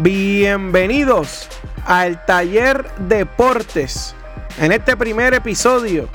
Bienvenidos 0.00 1.48
al 1.84 2.24
Taller 2.24 2.88
Deportes. 3.08 4.14
En 4.60 4.70
este 4.70 4.96
primer 4.96 5.34
episodio, 5.34 6.08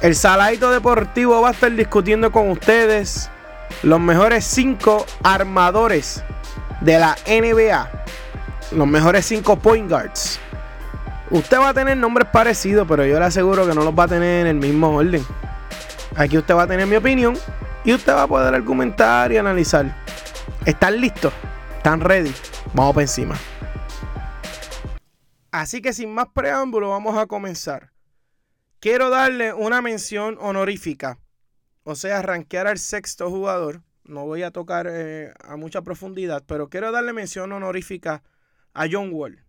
el 0.00 0.14
Saladito 0.14 0.70
Deportivo 0.70 1.42
va 1.42 1.50
a 1.50 1.52
estar 1.52 1.70
discutiendo 1.70 2.32
con 2.32 2.48
ustedes 2.48 3.28
los 3.82 4.00
mejores 4.00 4.46
5 4.46 5.04
armadores 5.22 6.24
de 6.80 6.98
la 6.98 7.18
NBA. 7.26 7.90
Los 8.72 8.86
mejores 8.86 9.26
5 9.26 9.58
point 9.58 9.90
guards. 9.90 10.40
Usted 11.28 11.58
va 11.58 11.68
a 11.68 11.74
tener 11.74 11.98
nombres 11.98 12.28
parecidos, 12.32 12.88
pero 12.88 13.04
yo 13.04 13.18
le 13.18 13.26
aseguro 13.26 13.66
que 13.66 13.74
no 13.74 13.84
los 13.84 13.92
va 13.92 14.04
a 14.04 14.08
tener 14.08 14.46
en 14.46 14.56
el 14.56 14.66
mismo 14.66 14.88
orden. 14.96 15.22
Aquí 16.16 16.38
usted 16.38 16.54
va 16.54 16.62
a 16.62 16.66
tener 16.66 16.86
mi 16.86 16.96
opinión 16.96 17.36
y 17.84 17.92
usted 17.92 18.14
va 18.14 18.22
a 18.22 18.26
poder 18.26 18.54
argumentar 18.54 19.30
y 19.32 19.36
analizar. 19.36 19.84
¿Están 20.64 20.98
listos? 20.98 21.30
¿Están 21.84 22.00
ready? 22.00 22.32
Vamos 22.72 22.94
para 22.94 23.02
encima. 23.02 23.38
Así 25.50 25.82
que 25.82 25.92
sin 25.92 26.14
más 26.14 26.28
preámbulo, 26.32 26.88
vamos 26.88 27.18
a 27.18 27.26
comenzar. 27.26 27.92
Quiero 28.80 29.10
darle 29.10 29.52
una 29.52 29.82
mención 29.82 30.38
honorífica, 30.40 31.18
o 31.82 31.94
sea, 31.94 32.22
rankear 32.22 32.68
al 32.68 32.78
sexto 32.78 33.28
jugador. 33.28 33.82
No 34.04 34.24
voy 34.24 34.44
a 34.44 34.50
tocar 34.50 34.88
eh, 34.90 35.34
a 35.44 35.56
mucha 35.56 35.82
profundidad, 35.82 36.42
pero 36.46 36.70
quiero 36.70 36.90
darle 36.90 37.12
mención 37.12 37.52
honorífica 37.52 38.22
a 38.72 38.86
John 38.90 39.10
Wall. 39.12 39.44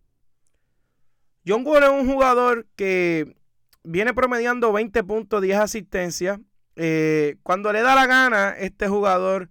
John 1.47 1.65
Wall 1.65 1.83
es 1.83 1.89
un 1.89 2.11
jugador 2.11 2.67
que 2.75 3.33
viene 3.81 4.13
promediando 4.13 4.73
20 4.73 5.05
puntos, 5.05 5.41
10 5.41 5.57
asistencias. 5.57 6.41
Eh, 6.75 7.37
cuando 7.43 7.71
le 7.71 7.81
da 7.81 7.95
la 7.95 8.07
gana, 8.07 8.49
este 8.59 8.89
jugador 8.89 9.49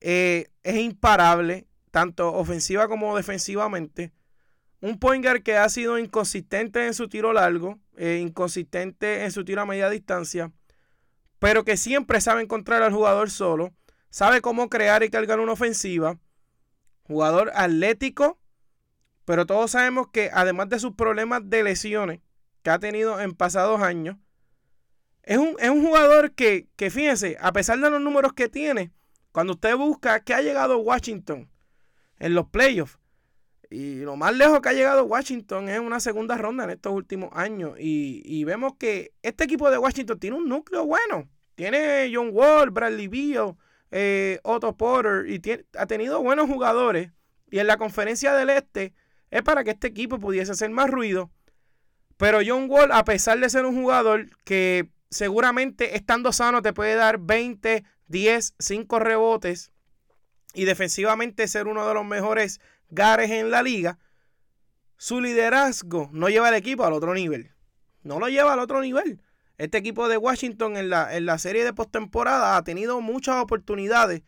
eh, 0.00 0.46
es 0.62 0.76
imparable 0.76 1.66
tanto 1.94 2.34
ofensiva 2.34 2.88
como 2.88 3.16
defensivamente. 3.16 4.12
Un 4.80 4.98
point 4.98 5.24
que 5.44 5.56
ha 5.56 5.68
sido 5.68 5.96
inconsistente 5.96 6.88
en 6.88 6.92
su 6.92 7.08
tiro 7.08 7.32
largo, 7.32 7.78
eh, 7.96 8.18
inconsistente 8.20 9.22
en 9.22 9.30
su 9.30 9.44
tiro 9.44 9.62
a 9.62 9.64
media 9.64 9.88
distancia, 9.88 10.50
pero 11.38 11.64
que 11.64 11.76
siempre 11.76 12.20
sabe 12.20 12.42
encontrar 12.42 12.82
al 12.82 12.92
jugador 12.92 13.30
solo, 13.30 13.74
sabe 14.10 14.40
cómo 14.40 14.68
crear 14.68 15.04
y 15.04 15.08
cargar 15.08 15.38
una 15.38 15.52
ofensiva. 15.52 16.18
Jugador 17.04 17.52
atlético, 17.54 18.40
pero 19.24 19.46
todos 19.46 19.70
sabemos 19.70 20.08
que 20.08 20.30
además 20.32 20.70
de 20.70 20.80
sus 20.80 20.96
problemas 20.96 21.42
de 21.44 21.62
lesiones 21.62 22.22
que 22.64 22.70
ha 22.70 22.80
tenido 22.80 23.20
en 23.20 23.34
pasados 23.34 23.80
años, 23.82 24.16
es 25.22 25.38
un, 25.38 25.54
es 25.60 25.70
un 25.70 25.86
jugador 25.86 26.32
que, 26.32 26.66
que, 26.74 26.90
fíjense, 26.90 27.36
a 27.40 27.52
pesar 27.52 27.78
de 27.78 27.88
los 27.88 28.00
números 28.00 28.32
que 28.32 28.48
tiene, 28.48 28.90
cuando 29.30 29.52
usted 29.52 29.76
busca 29.76 30.24
que 30.24 30.34
ha 30.34 30.42
llegado 30.42 30.78
Washington 30.78 31.53
en 32.18 32.34
los 32.34 32.48
playoffs. 32.48 32.98
Y 33.70 33.96
lo 34.00 34.16
más 34.16 34.36
lejos 34.36 34.60
que 34.60 34.68
ha 34.68 34.72
llegado 34.72 35.04
Washington 35.04 35.68
es 35.68 35.80
una 35.80 35.98
segunda 35.98 36.36
ronda 36.36 36.64
en 36.64 36.70
estos 36.70 36.92
últimos 36.92 37.30
años. 37.32 37.74
Y, 37.78 38.44
vemos 38.44 38.74
que 38.78 39.12
este 39.22 39.44
equipo 39.44 39.70
de 39.70 39.78
Washington 39.78 40.18
tiene 40.18 40.36
un 40.36 40.48
núcleo 40.48 40.86
bueno. 40.86 41.28
Tiene 41.54 42.10
John 42.12 42.30
Wall, 42.32 42.70
Bradley 42.70 43.08
Beal, 43.08 43.56
eh, 43.90 44.38
Otto 44.42 44.76
Porter 44.76 45.28
y 45.28 45.40
ha 45.78 45.86
tenido 45.86 46.22
buenos 46.22 46.48
jugadores. 46.48 47.10
Y 47.50 47.58
en 47.58 47.66
la 47.66 47.76
conferencia 47.76 48.34
del 48.34 48.50
este 48.50 48.92
es 49.30 49.42
para 49.42 49.64
que 49.64 49.70
este 49.70 49.88
equipo 49.88 50.18
pudiese 50.18 50.52
hacer 50.52 50.70
más 50.70 50.90
ruido. 50.90 51.30
Pero 52.16 52.38
John 52.46 52.66
Wall, 52.68 52.92
a 52.92 53.04
pesar 53.04 53.40
de 53.40 53.50
ser 53.50 53.64
un 53.64 53.74
jugador 53.74 54.28
que 54.44 54.88
seguramente 55.10 55.96
estando 55.96 56.32
sano 56.32 56.62
te 56.62 56.72
puede 56.72 56.94
dar 56.94 57.18
20, 57.18 57.84
10, 58.06 58.54
5 58.58 58.98
rebotes 58.98 59.72
y 60.54 60.64
defensivamente 60.64 61.48
ser 61.48 61.66
uno 61.66 61.86
de 61.86 61.94
los 61.94 62.04
mejores 62.04 62.60
gares 62.90 63.30
en 63.30 63.50
la 63.50 63.62
liga, 63.62 63.98
su 64.96 65.20
liderazgo 65.20 66.08
no 66.12 66.28
lleva 66.28 66.48
al 66.48 66.54
equipo 66.54 66.84
al 66.84 66.92
otro 66.92 67.14
nivel. 67.14 67.52
No 68.02 68.20
lo 68.20 68.28
lleva 68.28 68.52
al 68.52 68.60
otro 68.60 68.80
nivel. 68.80 69.20
Este 69.58 69.78
equipo 69.78 70.08
de 70.08 70.16
Washington 70.16 70.76
en 70.76 70.90
la, 70.90 71.16
en 71.16 71.26
la 71.26 71.38
serie 71.38 71.64
de 71.64 71.72
postemporada 71.72 72.56
ha 72.56 72.64
tenido 72.64 73.00
muchas 73.00 73.42
oportunidades 73.42 74.22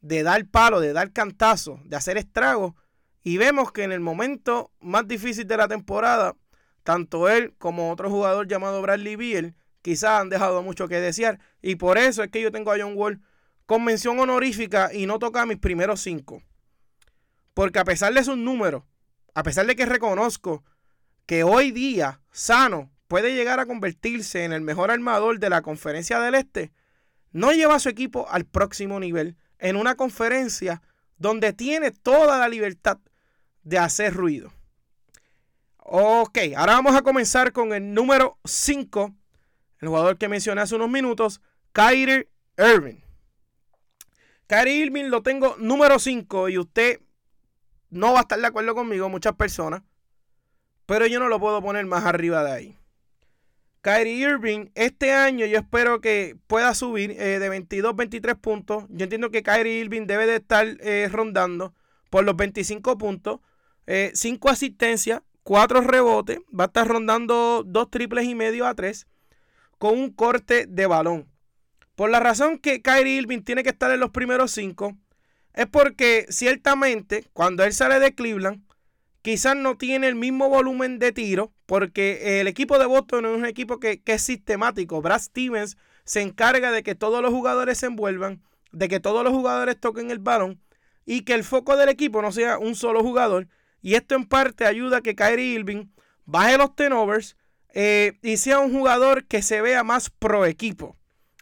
de 0.00 0.22
dar 0.22 0.46
palo, 0.46 0.80
de 0.80 0.92
dar 0.92 1.12
cantazo, 1.12 1.80
de 1.84 1.96
hacer 1.96 2.16
estragos. 2.16 2.74
Y 3.22 3.38
vemos 3.38 3.72
que 3.72 3.84
en 3.84 3.92
el 3.92 4.00
momento 4.00 4.70
más 4.80 5.08
difícil 5.08 5.46
de 5.46 5.56
la 5.56 5.68
temporada, 5.68 6.36
tanto 6.82 7.28
él 7.28 7.54
como 7.56 7.90
otro 7.90 8.10
jugador 8.10 8.46
llamado 8.46 8.82
Bradley 8.82 9.16
Beal, 9.16 9.54
quizás 9.80 10.20
han 10.20 10.28
dejado 10.28 10.62
mucho 10.62 10.88
que 10.88 11.00
desear. 11.00 11.40
Y 11.62 11.76
por 11.76 11.96
eso 11.96 12.22
es 12.22 12.30
que 12.30 12.42
yo 12.42 12.50
tengo 12.50 12.72
a 12.72 12.78
John 12.78 12.94
Wall 12.96 13.22
convención 13.66 14.18
honorífica 14.18 14.92
y 14.92 15.06
no 15.06 15.18
toca 15.18 15.46
mis 15.46 15.58
primeros 15.58 16.00
cinco. 16.00 16.42
Porque 17.54 17.78
a 17.78 17.84
pesar 17.84 18.12
de 18.12 18.24
sus 18.24 18.36
números, 18.36 18.84
a 19.34 19.42
pesar 19.42 19.66
de 19.66 19.76
que 19.76 19.86
reconozco 19.86 20.64
que 21.26 21.44
hoy 21.44 21.70
día 21.70 22.20
Sano 22.30 22.90
puede 23.08 23.34
llegar 23.34 23.60
a 23.60 23.66
convertirse 23.66 24.44
en 24.44 24.52
el 24.52 24.60
mejor 24.60 24.90
armador 24.90 25.38
de 25.38 25.50
la 25.50 25.62
conferencia 25.62 26.20
del 26.20 26.34
Este, 26.34 26.72
no 27.32 27.52
lleva 27.52 27.76
a 27.76 27.80
su 27.80 27.88
equipo 27.88 28.28
al 28.28 28.44
próximo 28.44 29.00
nivel 29.00 29.36
en 29.58 29.76
una 29.76 29.94
conferencia 29.94 30.82
donde 31.16 31.52
tiene 31.52 31.90
toda 31.90 32.38
la 32.38 32.48
libertad 32.48 32.98
de 33.62 33.78
hacer 33.78 34.14
ruido. 34.14 34.52
Ok, 35.78 36.38
ahora 36.56 36.74
vamos 36.74 36.96
a 36.96 37.02
comenzar 37.02 37.52
con 37.52 37.72
el 37.72 37.92
número 37.92 38.38
5, 38.44 39.14
el 39.80 39.88
jugador 39.88 40.16
que 40.16 40.28
mencioné 40.28 40.62
hace 40.62 40.74
unos 40.74 40.90
minutos, 40.90 41.40
Kyrie 41.72 42.28
Irving. 42.56 43.03
Kyrie 44.46 44.84
Irving 44.86 45.04
lo 45.04 45.22
tengo 45.22 45.56
número 45.58 45.98
5 45.98 46.48
y 46.50 46.58
usted 46.58 47.00
no 47.90 48.12
va 48.12 48.20
a 48.20 48.22
estar 48.22 48.40
de 48.40 48.46
acuerdo 48.46 48.74
conmigo, 48.74 49.08
muchas 49.08 49.34
personas, 49.34 49.82
pero 50.86 51.06
yo 51.06 51.18
no 51.18 51.28
lo 51.28 51.40
puedo 51.40 51.62
poner 51.62 51.86
más 51.86 52.04
arriba 52.04 52.44
de 52.44 52.52
ahí. 52.52 52.78
Kyrie 53.80 54.14
Irving, 54.14 54.70
este 54.74 55.12
año 55.12 55.44
yo 55.44 55.58
espero 55.58 56.00
que 56.00 56.36
pueda 56.46 56.74
subir 56.74 57.10
eh, 57.12 57.38
de 57.38 57.48
22, 57.50 57.94
23 57.94 58.34
puntos. 58.36 58.84
Yo 58.88 59.04
entiendo 59.04 59.30
que 59.30 59.42
Kyrie 59.42 59.80
Irving 59.80 60.06
debe 60.06 60.26
de 60.26 60.36
estar 60.36 60.66
eh, 60.80 61.06
rondando 61.12 61.74
por 62.08 62.24
los 62.24 62.34
25 62.34 62.96
puntos, 62.96 63.40
5 63.86 64.48
eh, 64.48 64.50
asistencias, 64.50 65.20
4 65.42 65.82
rebotes, 65.82 66.38
va 66.58 66.64
a 66.64 66.66
estar 66.68 66.88
rondando 66.88 67.62
2 67.66 67.90
triples 67.90 68.24
y 68.24 68.34
medio 68.34 68.66
a 68.66 68.74
3 68.74 69.06
con 69.78 69.98
un 69.98 70.10
corte 70.10 70.64
de 70.66 70.86
balón. 70.86 71.33
Por 71.94 72.10
la 72.10 72.20
razón 72.20 72.58
que 72.58 72.82
Kyrie 72.82 73.18
Irving 73.18 73.42
tiene 73.42 73.62
que 73.62 73.70
estar 73.70 73.90
en 73.90 74.00
los 74.00 74.10
primeros 74.10 74.50
cinco, 74.50 74.96
es 75.52 75.66
porque 75.66 76.26
ciertamente 76.28 77.24
cuando 77.32 77.62
él 77.62 77.72
sale 77.72 78.00
de 78.00 78.14
Cleveland, 78.14 78.64
quizás 79.22 79.56
no 79.56 79.78
tiene 79.78 80.08
el 80.08 80.16
mismo 80.16 80.48
volumen 80.48 80.98
de 80.98 81.12
tiro, 81.12 81.52
porque 81.66 82.40
el 82.40 82.48
equipo 82.48 82.78
de 82.78 82.86
Boston 82.86 83.26
es 83.26 83.36
un 83.36 83.46
equipo 83.46 83.78
que, 83.78 84.02
es 84.04 84.22
sistemático. 84.22 85.00
Brad 85.00 85.20
Stevens 85.20 85.76
se 86.04 86.20
encarga 86.20 86.72
de 86.72 86.82
que 86.82 86.94
todos 86.94 87.22
los 87.22 87.32
jugadores 87.32 87.78
se 87.78 87.86
envuelvan, 87.86 88.42
de 88.72 88.88
que 88.88 89.00
todos 89.00 89.22
los 89.22 89.32
jugadores 89.32 89.80
toquen 89.80 90.10
el 90.10 90.18
balón 90.18 90.60
y 91.06 91.22
que 91.22 91.34
el 91.34 91.44
foco 91.44 91.76
del 91.76 91.88
equipo 91.88 92.20
no 92.22 92.32
sea 92.32 92.58
un 92.58 92.74
solo 92.74 93.02
jugador. 93.02 93.46
Y 93.80 93.94
esto 93.94 94.16
en 94.16 94.26
parte 94.26 94.66
ayuda 94.66 94.98
a 94.98 95.00
que 95.00 95.14
Kyrie 95.14 95.54
Irving 95.54 95.86
baje 96.24 96.58
los 96.58 96.74
tenovers 96.74 97.36
eh, 97.72 98.18
y 98.22 98.36
sea 98.38 98.58
un 98.58 98.72
jugador 98.72 99.26
que 99.26 99.42
se 99.42 99.60
vea 99.60 99.84
más 99.84 100.10
pro 100.10 100.44
equipo. 100.44 100.96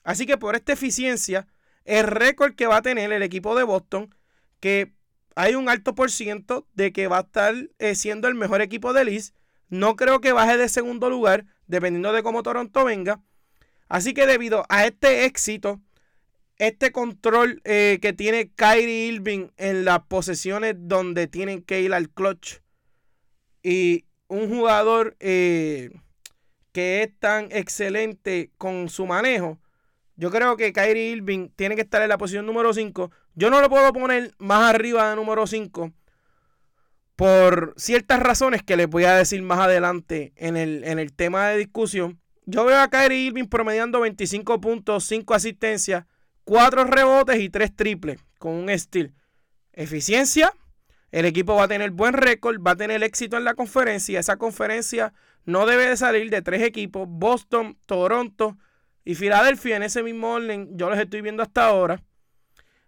Así 0.04 0.26
que 0.26 0.36
por 0.36 0.56
esta 0.56 0.72
eficiencia, 0.72 1.46
el 1.84 2.06
récord 2.06 2.54
que 2.54 2.66
va 2.66 2.78
a 2.78 2.82
tener 2.82 3.12
el 3.12 3.22
equipo 3.22 3.56
de 3.56 3.64
Boston, 3.64 4.14
que 4.60 4.92
hay 5.34 5.54
un 5.54 5.68
alto 5.68 5.94
por 5.94 6.10
ciento 6.10 6.66
de 6.74 6.92
que 6.92 7.08
va 7.08 7.18
a 7.18 7.22
estar 7.22 7.54
eh, 7.78 7.94
siendo 7.94 8.28
el 8.28 8.34
mejor 8.34 8.60
equipo 8.60 8.92
de 8.92 9.02
East. 9.12 9.34
No 9.68 9.96
creo 9.96 10.20
que 10.20 10.32
baje 10.32 10.56
de 10.56 10.68
segundo 10.68 11.08
lugar, 11.08 11.46
dependiendo 11.66 12.12
de 12.12 12.22
cómo 12.22 12.42
Toronto 12.42 12.84
venga. 12.84 13.22
Así 13.88 14.14
que 14.14 14.26
debido 14.26 14.64
a 14.68 14.86
este 14.86 15.24
éxito, 15.24 15.80
este 16.58 16.92
control 16.92 17.60
eh, 17.64 17.98
que 18.00 18.12
tiene 18.12 18.50
Kyrie 18.50 19.06
Irving 19.06 19.48
en 19.56 19.84
las 19.84 20.00
posesiones 20.00 20.74
donde 20.78 21.26
tienen 21.26 21.62
que 21.62 21.80
ir 21.80 21.92
al 21.94 22.10
clutch 22.10 22.60
y 23.62 24.05
un 24.28 24.48
jugador 24.48 25.16
eh, 25.20 25.90
que 26.72 27.02
es 27.02 27.19
tan 27.19 27.48
excelente 27.52 28.50
con 28.58 28.88
su 28.88 29.06
manejo, 29.06 29.58
yo 30.17 30.31
creo 30.31 30.56
que 30.56 30.73
Kyrie 30.73 31.11
Irving 31.11 31.49
tiene 31.56 31.75
que 31.75 31.82
estar 31.82 32.03
en 32.03 32.09
la 32.09 32.19
posición 32.19 32.47
número 32.47 32.73
5. 32.73 33.11
Yo 33.35 33.50
no 33.50 33.61
lo 33.61 33.70
puedo 33.70 33.93
poner 33.93 34.35
más 34.38 34.75
arriba 34.75 35.11
de 35.11 35.17
número 35.17 35.47
5 35.47 35.93
por 37.17 37.75
ciertas 37.76 38.20
razones 38.20 38.62
que 38.62 38.76
les 38.76 38.88
voy 38.88 39.05
a 39.05 39.14
decir 39.14 39.43
más 39.43 39.61
adelante 39.61 40.32
en 40.37 40.56
el, 40.56 40.85
en 40.85 40.99
el 40.99 41.12
tema 41.12 41.49
de 41.49 41.59
discusión. 41.59 42.20
Yo 42.44 42.64
veo 42.64 42.81
a 42.81 42.88
Kyrie 42.88 43.26
Irving 43.26 43.44
promediando 43.44 44.00
25 44.00 44.61
puntos, 44.61 45.05
5 45.05 45.35
asistencias, 45.35 46.05
4 46.44 46.85
rebotes 46.85 47.38
y 47.41 47.49
3 47.49 47.75
triples 47.75 48.19
con 48.38 48.53
un 48.53 48.79
steal. 48.79 49.15
Eficiencia, 49.73 50.53
el 51.12 51.25
equipo 51.25 51.55
va 51.55 51.65
a 51.65 51.69
tener 51.69 51.91
buen 51.93 52.15
récord, 52.15 52.61
va 52.61 52.73
a 52.73 52.76
tener 52.76 53.03
éxito 53.03 53.37
en 53.37 53.44
la 53.44 53.55
conferencia. 53.55 54.19
Esa 54.19 54.37
conferencia 54.37 55.12
no 55.44 55.67
debe 55.67 55.88
de 55.88 55.97
salir 55.97 56.31
de 56.31 56.43
tres 56.43 56.62
equipos, 56.62 57.06
Boston, 57.08 57.79
Toronto 57.87 58.58
y 59.04 59.14
Filadelfia 59.14 59.76
en 59.76 59.82
ese 59.82 60.02
mismo 60.02 60.32
orden, 60.34 60.76
yo 60.76 60.88
los 60.90 60.99
estoy 60.99 61.20
viendo 61.20 61.43
hasta 61.43 61.66
ahora. 61.66 62.02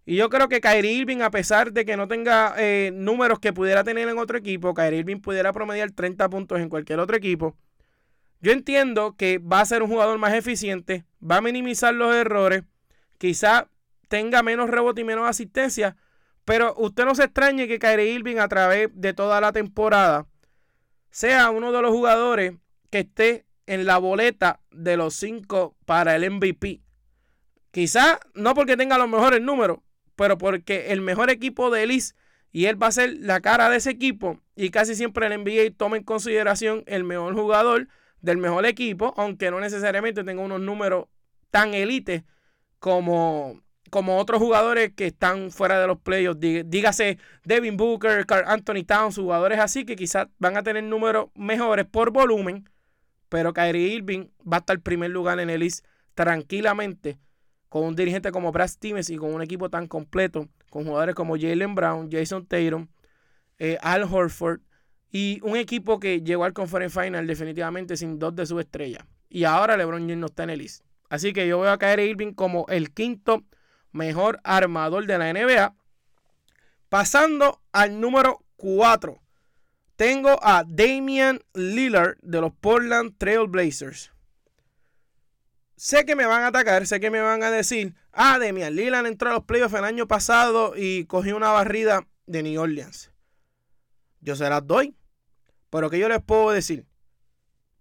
Y 0.06 0.16
yo 0.16 0.28
creo 0.28 0.49
que 0.49 0.61
Kyrie 0.61 0.93
Irving, 0.93 1.22
a 1.22 1.31
pesar 1.31 1.72
de 1.72 1.84
que 1.84 1.96
no 1.96 2.08
tenga 2.08 2.55
eh, 2.58 2.90
números 2.93 3.38
que 3.40 3.52
pudiera 3.52 3.84
tener 3.84 4.08
en 4.08 4.19
otro 4.19 4.37
equipo, 4.37 4.75
Kyrie 4.75 5.00
Irving 5.00 5.20
pudiera 5.20 5.52
promediar 5.52 5.90
30 5.90 6.28
puntos 6.28 6.61
en 6.61 6.69
cualquier 6.69 7.00
otro 7.00 7.16
equipo. 7.16 7.56
Yo 8.40 8.52
entiendo 8.52 9.16
que 9.16 9.38
va 9.38 9.61
a 9.61 9.64
ser 9.66 9.82
un 9.82 9.88
jugador 9.88 10.19
más 10.19 10.34
eficiente, 10.34 11.05
va 11.22 11.38
a 11.38 11.40
minimizar 11.40 11.94
los 11.94 12.14
errores, 12.14 12.64
quizá 13.17 13.69
tenga 14.08 14.43
menos 14.43 14.69
rebote 14.69 15.00
y 15.00 15.05
menos 15.05 15.26
asistencia, 15.26 15.96
pero 16.44 16.75
usted 16.76 17.06
no 17.06 17.14
se 17.14 17.25
extrañe 17.25 17.67
que 17.67 17.78
Kyrie 17.78 18.12
Irving 18.12 18.37
a 18.37 18.49
través 18.49 18.90
de 18.93 19.14
toda 19.14 19.40
la 19.40 19.52
temporada 19.52 20.26
sea 21.10 21.50
uno 21.50 21.72
de 21.72 21.81
los 21.81 21.90
jugadores 21.90 22.52
que 22.90 23.00
esté 23.00 23.46
en 23.66 23.87
la 23.87 23.99
boleta 23.99 24.61
de 24.70 24.96
los 24.96 25.14
cinco 25.14 25.76
para 25.84 26.16
el 26.16 26.31
MVP. 26.31 26.81
Quizá 27.70 28.20
no 28.34 28.55
porque 28.55 28.76
tenga 28.76 28.99
los 28.99 29.08
mejores 29.08 29.40
números, 29.40 29.78
pero 30.16 30.38
porque 30.38 30.93
el 30.93 31.00
mejor 31.00 31.31
equipo 31.31 31.70
de 31.70 31.82
Elise 31.82 32.14
y 32.52 32.66
él 32.66 32.81
va 32.81 32.87
a 32.87 32.93
ser 32.93 33.16
la 33.19 33.40
cara 33.40 33.69
de 33.69 33.78
ese 33.78 33.90
equipo 33.90 34.38
y 34.55 34.70
casi 34.70 34.94
siempre 34.94 35.26
el 35.26 35.40
NBA 35.40 35.76
toma 35.76 35.96
en 35.96 36.05
consideración 36.05 36.84
el 36.87 37.02
mejor 37.02 37.34
jugador 37.34 37.88
del 38.20 38.38
mejor 38.38 38.64
equipo, 38.64 39.12
aunque 39.16 39.50
no 39.50 39.61
necesariamente 39.61 40.25
tenga 40.25 40.40
unos 40.40 40.60
números 40.60 41.06
tan 41.50 41.75
elite 41.75 42.25
como, 42.78 43.60
como 43.90 44.19
otros 44.19 44.40
jugadores 44.40 44.93
que 44.94 45.06
están 45.06 45.50
fuera 45.50 45.81
de 45.81 45.87
los 45.87 45.99
playoffs. 45.99 46.38
Dígase 46.40 47.19
Devin 47.44 47.76
Booker, 47.76 48.25
Carl 48.25 48.44
Anthony 48.46 48.84
Towns, 48.87 49.17
jugadores 49.17 49.58
así 49.58 49.84
que 49.84 49.96
quizás 49.96 50.28
van 50.38 50.56
a 50.56 50.62
tener 50.62 50.84
números 50.84 51.31
mejores 51.34 51.87
por 51.87 52.12
volumen, 52.12 52.69
pero 53.34 53.52
Kyrie 53.52 53.96
Irving 53.96 54.28
va 54.40 54.58
a 54.58 54.60
estar 54.60 54.78
primer 54.78 55.10
lugar 55.10 55.40
en 55.40 55.50
el 55.50 55.64
East 55.64 55.84
tranquilamente 56.14 57.19
con 57.69 57.82
un 57.82 57.96
dirigente 57.96 58.31
como 58.31 58.52
Brad 58.52 58.69
Stevens 58.69 59.10
y 59.10 59.16
con 59.16 59.34
un 59.34 59.42
equipo 59.42 59.69
tan 59.69 59.88
completo, 59.88 60.48
con 60.70 60.84
jugadores 60.84 61.16
como 61.16 61.34
Jalen 61.36 61.75
Brown, 61.75 62.08
Jason 62.12 62.46
Tatum, 62.46 62.86
eh, 63.58 63.76
Al 63.82 64.04
Horford, 64.04 64.60
y 65.10 65.40
un 65.42 65.56
equipo 65.56 65.98
que 65.98 66.20
llegó 66.20 66.44
al 66.44 66.52
Conference 66.52 67.00
Final 67.00 67.26
definitivamente 67.26 67.96
sin 67.96 68.20
dos 68.20 68.36
de 68.36 68.46
sus 68.46 68.60
estrellas. 68.60 69.04
Y 69.28 69.42
ahora 69.42 69.76
LeBron 69.76 70.02
James 70.02 70.19
no 70.19 70.26
está 70.26 70.44
en 70.44 70.50
el 70.50 70.60
East. 70.60 70.84
Así 71.08 71.32
que 71.32 71.48
yo 71.48 71.58
voy 71.58 71.66
a 71.66 71.76
caer 71.76 71.98
Irving 71.98 72.34
como 72.34 72.66
el 72.69 72.92
quinto 72.92 73.42
mejor 73.90 74.38
armador 74.44 75.06
de 75.06 75.19
la 75.19 75.32
NBA. 75.32 75.75
Pasando 76.88 77.60
al 77.72 78.00
número 78.00 78.44
4. 78.58 79.20
Tengo 79.96 80.38
a 80.43 80.64
Damian 80.67 81.41
Lillard 81.55 82.17
de 82.23 82.41
los 82.41 82.52
Portland 82.52 83.17
Trail 83.19 83.46
Blazers 83.49 84.14
sé 85.76 86.06
que 86.06 86.17
me 86.17 86.26
van 86.26 86.43
a 86.43 86.46
atacar, 86.49 86.87
sé 86.87 87.00
que 87.00 87.11
me 87.11 87.20
van 87.20 87.43
a 87.43 87.50
decir, 87.50 87.94
ah, 88.12 88.38
Demian 88.38 88.75
Lillard 88.75 89.06
entró 89.06 89.31
a 89.31 89.35
los 89.35 89.44
playoffs 89.44 89.75
el 89.75 89.85
año 89.85 90.08
pasado 90.08 90.75
y 90.76 91.05
cogió 91.05 91.37
una 91.37 91.50
barrida 91.50 92.06
de 92.26 92.43
New 92.43 92.61
Orleans. 92.61 93.11
Yo 94.20 94.37
se 94.37 94.49
las 94.49 94.67
doy. 94.67 94.96
Pero 95.69 95.91
que 95.91 95.99
yo 95.99 96.08
les 96.08 96.23
puedo 96.23 96.52
decir, 96.52 96.87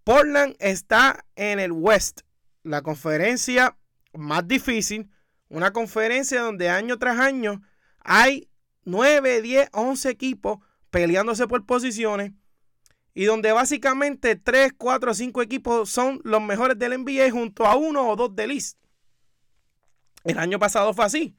Portland 0.02 0.56
está 0.58 1.24
en 1.36 1.60
el 1.60 1.70
West, 1.70 2.22
la 2.64 2.82
conferencia 2.82 3.78
más 4.12 4.46
difícil, 4.48 5.10
una 5.48 5.72
conferencia 5.72 6.42
donde 6.42 6.68
año 6.68 6.98
tras 6.98 7.18
año 7.20 7.62
hay 8.00 8.50
9, 8.84 9.42
10, 9.42 9.68
11 9.72 10.10
equipos 10.10 10.58
peleándose 10.94 11.48
por 11.48 11.66
posiciones 11.66 12.30
y 13.14 13.24
donde 13.24 13.50
básicamente 13.50 14.36
3, 14.36 14.74
4, 14.78 15.12
5 15.12 15.42
equipos 15.42 15.90
son 15.90 16.20
los 16.22 16.40
mejores 16.40 16.78
del 16.78 17.02
NBA 17.02 17.32
junto 17.32 17.66
a 17.66 17.74
uno 17.74 18.08
o 18.08 18.14
dos 18.14 18.36
del 18.36 18.52
East. 18.52 18.78
El 20.22 20.38
año 20.38 20.60
pasado 20.60 20.94
fue 20.94 21.04
así. 21.04 21.34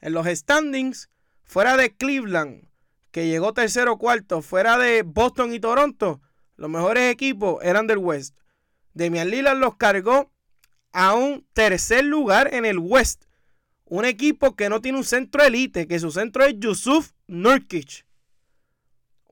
En 0.00 0.14
los 0.14 0.26
standings, 0.26 1.10
fuera 1.42 1.76
de 1.76 1.94
Cleveland, 1.94 2.66
que 3.10 3.28
llegó 3.28 3.52
tercero 3.52 3.92
o 3.92 3.98
cuarto, 3.98 4.40
fuera 4.40 4.78
de 4.78 5.02
Boston 5.02 5.52
y 5.52 5.60
Toronto, 5.60 6.22
los 6.56 6.70
mejores 6.70 7.12
equipos 7.12 7.62
eran 7.62 7.86
del 7.86 7.98
West. 7.98 8.34
Demian 8.94 9.28
Lillard 9.28 9.58
los 9.58 9.76
cargó 9.76 10.32
a 10.92 11.12
un 11.12 11.46
tercer 11.52 12.06
lugar 12.06 12.54
en 12.54 12.64
el 12.64 12.78
West. 12.78 13.26
Un 13.84 14.06
equipo 14.06 14.56
que 14.56 14.70
no 14.70 14.80
tiene 14.80 14.96
un 14.96 15.04
centro 15.04 15.42
elite, 15.42 15.86
que 15.86 15.98
su 15.98 16.10
centro 16.10 16.42
es 16.42 16.54
Yusuf 16.58 17.10
Nurkic. 17.26 18.06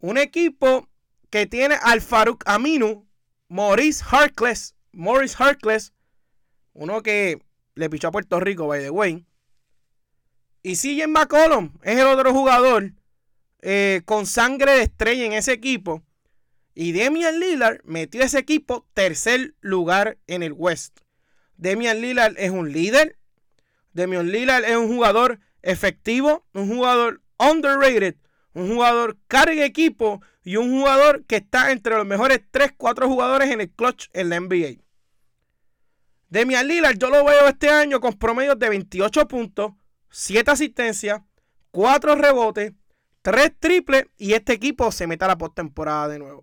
Un 0.03 0.19
equipo 0.19 0.89
que 1.31 1.47
tiene 1.47 1.77
al 1.81 2.01
Farouk 2.01 2.43
Aminu, 2.45 3.07
Maurice 3.49 4.05
Harkless, 4.05 4.75
Maurice 4.91 5.37
Harkless, 5.39 5.93
uno 6.73 7.05
que 7.05 7.41
le 7.77 7.89
pichó 7.89 8.09
a 8.09 8.11
Puerto 8.11 8.41
Rico, 8.41 8.67
by 8.67 8.81
the 8.81 8.91
way. 8.91 9.25
Y 10.65 10.75
CJ 10.75 11.07
McCollum 11.07 11.79
es 11.85 12.01
el 12.01 12.07
otro 12.09 12.33
jugador 12.33 12.95
eh, 13.61 14.03
con 14.05 14.27
sangre 14.27 14.73
de 14.73 14.83
estrella 14.83 15.25
en 15.25 15.35
ese 15.35 15.53
equipo. 15.53 16.03
Y 16.75 16.91
Demian 16.91 17.39
Lillard 17.39 17.81
metió 17.85 18.23
ese 18.23 18.41
equipo 18.41 18.89
tercer 18.95 19.55
lugar 19.61 20.19
en 20.27 20.43
el 20.43 20.53
West. 20.53 20.99
Demian 21.59 22.01
Lillard 22.01 22.35
es 22.39 22.51
un 22.51 22.73
líder. 22.73 23.19
Demian 23.93 24.33
Lillard 24.33 24.65
es 24.65 24.77
un 24.77 24.89
jugador 24.89 25.39
efectivo, 25.63 26.45
un 26.55 26.69
jugador 26.69 27.23
underrated, 27.39 28.17
un 28.55 28.69
jugador 28.69 29.17
carga 29.29 29.65
equipo 29.65 30.23
y 30.45 30.57
un 30.57 30.71
jugador 30.71 31.25
que 31.25 31.37
está 31.37 31.71
entre 31.71 31.97
los 31.97 32.07
mejores 32.07 32.41
3, 32.51 32.73
4 32.77 33.09
jugadores 33.09 33.51
en 33.51 33.61
el 33.61 33.71
clutch 33.71 34.09
en 34.13 34.29
la 34.29 34.41
NBA. 34.41 34.83
Demian 36.29 36.67
Lillard 36.67 36.97
yo 36.97 37.11
lo 37.11 37.25
veo 37.25 37.49
este 37.49 37.69
año 37.69 38.01
con 38.01 38.15
promedios 38.15 38.59
de 38.59 38.69
28 38.69 39.29
puntos, 39.29 39.73
7 40.11 40.51
asistencias, 40.51 41.21
4 41.71 42.15
rebotes, 42.15 42.73
3 43.23 43.53
triples 43.59 44.07
y 44.17 44.33
este 44.33 44.53
equipo 44.53 44.91
se 44.93 45.07
mete 45.07 45.25
a 45.25 45.29
la 45.29 45.39
postemporada 45.39 46.09
de 46.09 46.19
nuevo. 46.19 46.43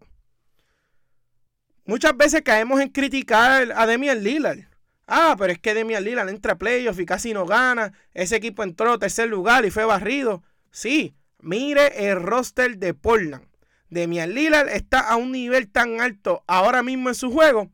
Muchas 1.86 2.16
veces 2.16 2.44
caemos 2.44 2.80
en 2.82 2.90
criticar 2.90 3.72
a 3.76 3.88
Demian 3.88 4.24
Lillard. 4.24 4.60
Ah, 5.08 5.36
pero 5.40 5.52
es 5.52 5.58
que 5.58 5.74
Demian 5.74 6.04
Lillard 6.04 6.30
entra 6.30 6.54
a 6.54 6.58
playoffs 6.60 7.00
y 7.00 7.06
casi 7.08 7.34
no 7.34 7.48
gana. 7.48 7.94
Ese 8.14 8.36
equipo 8.36 8.62
entró 8.62 8.94
a 8.94 9.00
tercer 9.00 9.28
lugar 9.28 9.66
y 9.66 9.72
fue 9.72 9.86
barrido. 9.86 10.44
Sí, 10.70 11.16
mire 11.39 12.09
el 12.09 12.21
roster 12.21 12.77
de 12.77 12.94
Portland. 12.94 13.45
Demian 13.89 14.33
Lillard 14.33 14.69
está 14.69 15.00
a 15.00 15.15
un 15.15 15.31
nivel 15.31 15.69
tan 15.71 16.00
alto 16.00 16.44
ahora 16.47 16.83
mismo 16.83 17.09
en 17.09 17.15
su 17.15 17.31
juego 17.31 17.71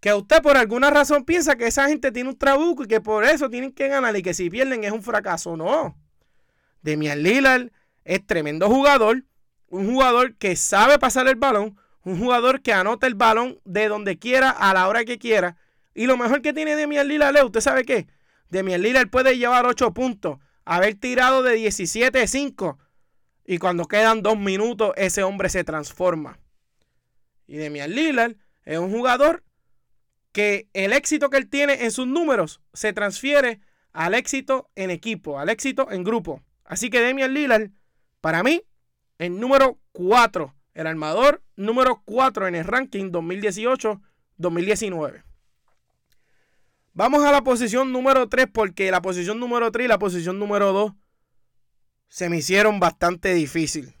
que 0.00 0.14
usted 0.14 0.42
por 0.42 0.56
alguna 0.56 0.90
razón 0.90 1.24
piensa 1.24 1.56
que 1.56 1.66
esa 1.66 1.86
gente 1.86 2.10
tiene 2.10 2.30
un 2.30 2.38
trabuco 2.38 2.84
y 2.84 2.86
que 2.86 3.00
por 3.00 3.24
eso 3.24 3.50
tienen 3.50 3.70
que 3.70 3.88
ganar 3.88 4.16
y 4.16 4.22
que 4.22 4.34
si 4.34 4.48
pierden 4.48 4.82
es 4.82 4.92
un 4.92 5.02
fracaso. 5.02 5.56
No. 5.56 5.96
Demian 6.82 7.22
Lillard 7.22 7.70
es 8.04 8.26
tremendo 8.26 8.68
jugador, 8.68 9.24
un 9.68 9.86
jugador 9.92 10.34
que 10.36 10.56
sabe 10.56 10.98
pasar 10.98 11.28
el 11.28 11.36
balón, 11.36 11.76
un 12.02 12.18
jugador 12.18 12.62
que 12.62 12.72
anota 12.72 13.06
el 13.06 13.14
balón 13.14 13.60
de 13.64 13.88
donde 13.88 14.18
quiera 14.18 14.50
a 14.50 14.72
la 14.72 14.88
hora 14.88 15.04
que 15.04 15.18
quiera. 15.18 15.56
Y 15.94 16.06
lo 16.06 16.16
mejor 16.16 16.40
que 16.40 16.54
tiene 16.54 16.76
Demian 16.76 17.06
Lillard, 17.06 17.44
¿usted 17.44 17.60
sabe 17.60 17.84
qué? 17.84 18.06
Demian 18.48 18.80
Lillard 18.80 19.10
puede 19.10 19.36
llevar 19.36 19.66
8 19.66 19.92
puntos, 19.92 20.38
haber 20.64 20.94
tirado 20.94 21.42
de 21.42 21.56
17-5 21.56 22.78
y 23.44 23.58
cuando 23.58 23.86
quedan 23.86 24.22
dos 24.22 24.38
minutos, 24.38 24.92
ese 24.96 25.24
hombre 25.24 25.48
se 25.48 25.64
transforma. 25.64 26.38
Y 27.46 27.56
Demian 27.56 27.90
Lillard 27.90 28.36
es 28.64 28.78
un 28.78 28.92
jugador 28.92 29.42
que 30.30 30.68
el 30.72 30.92
éxito 30.92 31.30
que 31.30 31.38
él 31.38 31.48
tiene 31.48 31.82
en 31.84 31.90
sus 31.90 32.06
números 32.06 32.60
se 32.72 32.92
transfiere 32.92 33.60
al 33.92 34.14
éxito 34.14 34.70
en 34.76 34.90
equipo, 34.90 35.40
al 35.40 35.48
éxito 35.48 35.90
en 35.90 36.04
grupo. 36.04 36.44
Así 36.64 36.90
que 36.90 37.00
Demian 37.00 37.34
Lillard, 37.34 37.70
para 38.20 38.44
mí, 38.44 38.62
el 39.18 39.40
número 39.40 39.80
4, 39.92 40.54
el 40.74 40.86
armador 40.86 41.42
número 41.56 42.02
4 42.04 42.46
en 42.46 42.54
el 42.54 42.64
ranking 42.64 43.10
2018-2019. 43.10 45.24
Vamos 47.00 47.24
a 47.24 47.32
la 47.32 47.40
posición 47.40 47.92
número 47.92 48.28
3 48.28 48.48
porque 48.52 48.90
la 48.90 49.00
posición 49.00 49.40
número 49.40 49.72
3 49.72 49.86
y 49.86 49.88
la 49.88 49.98
posición 49.98 50.38
número 50.38 50.74
2 50.74 50.92
se 52.08 52.28
me 52.28 52.36
hicieron 52.36 52.78
bastante 52.78 53.32
difícil. 53.32 53.94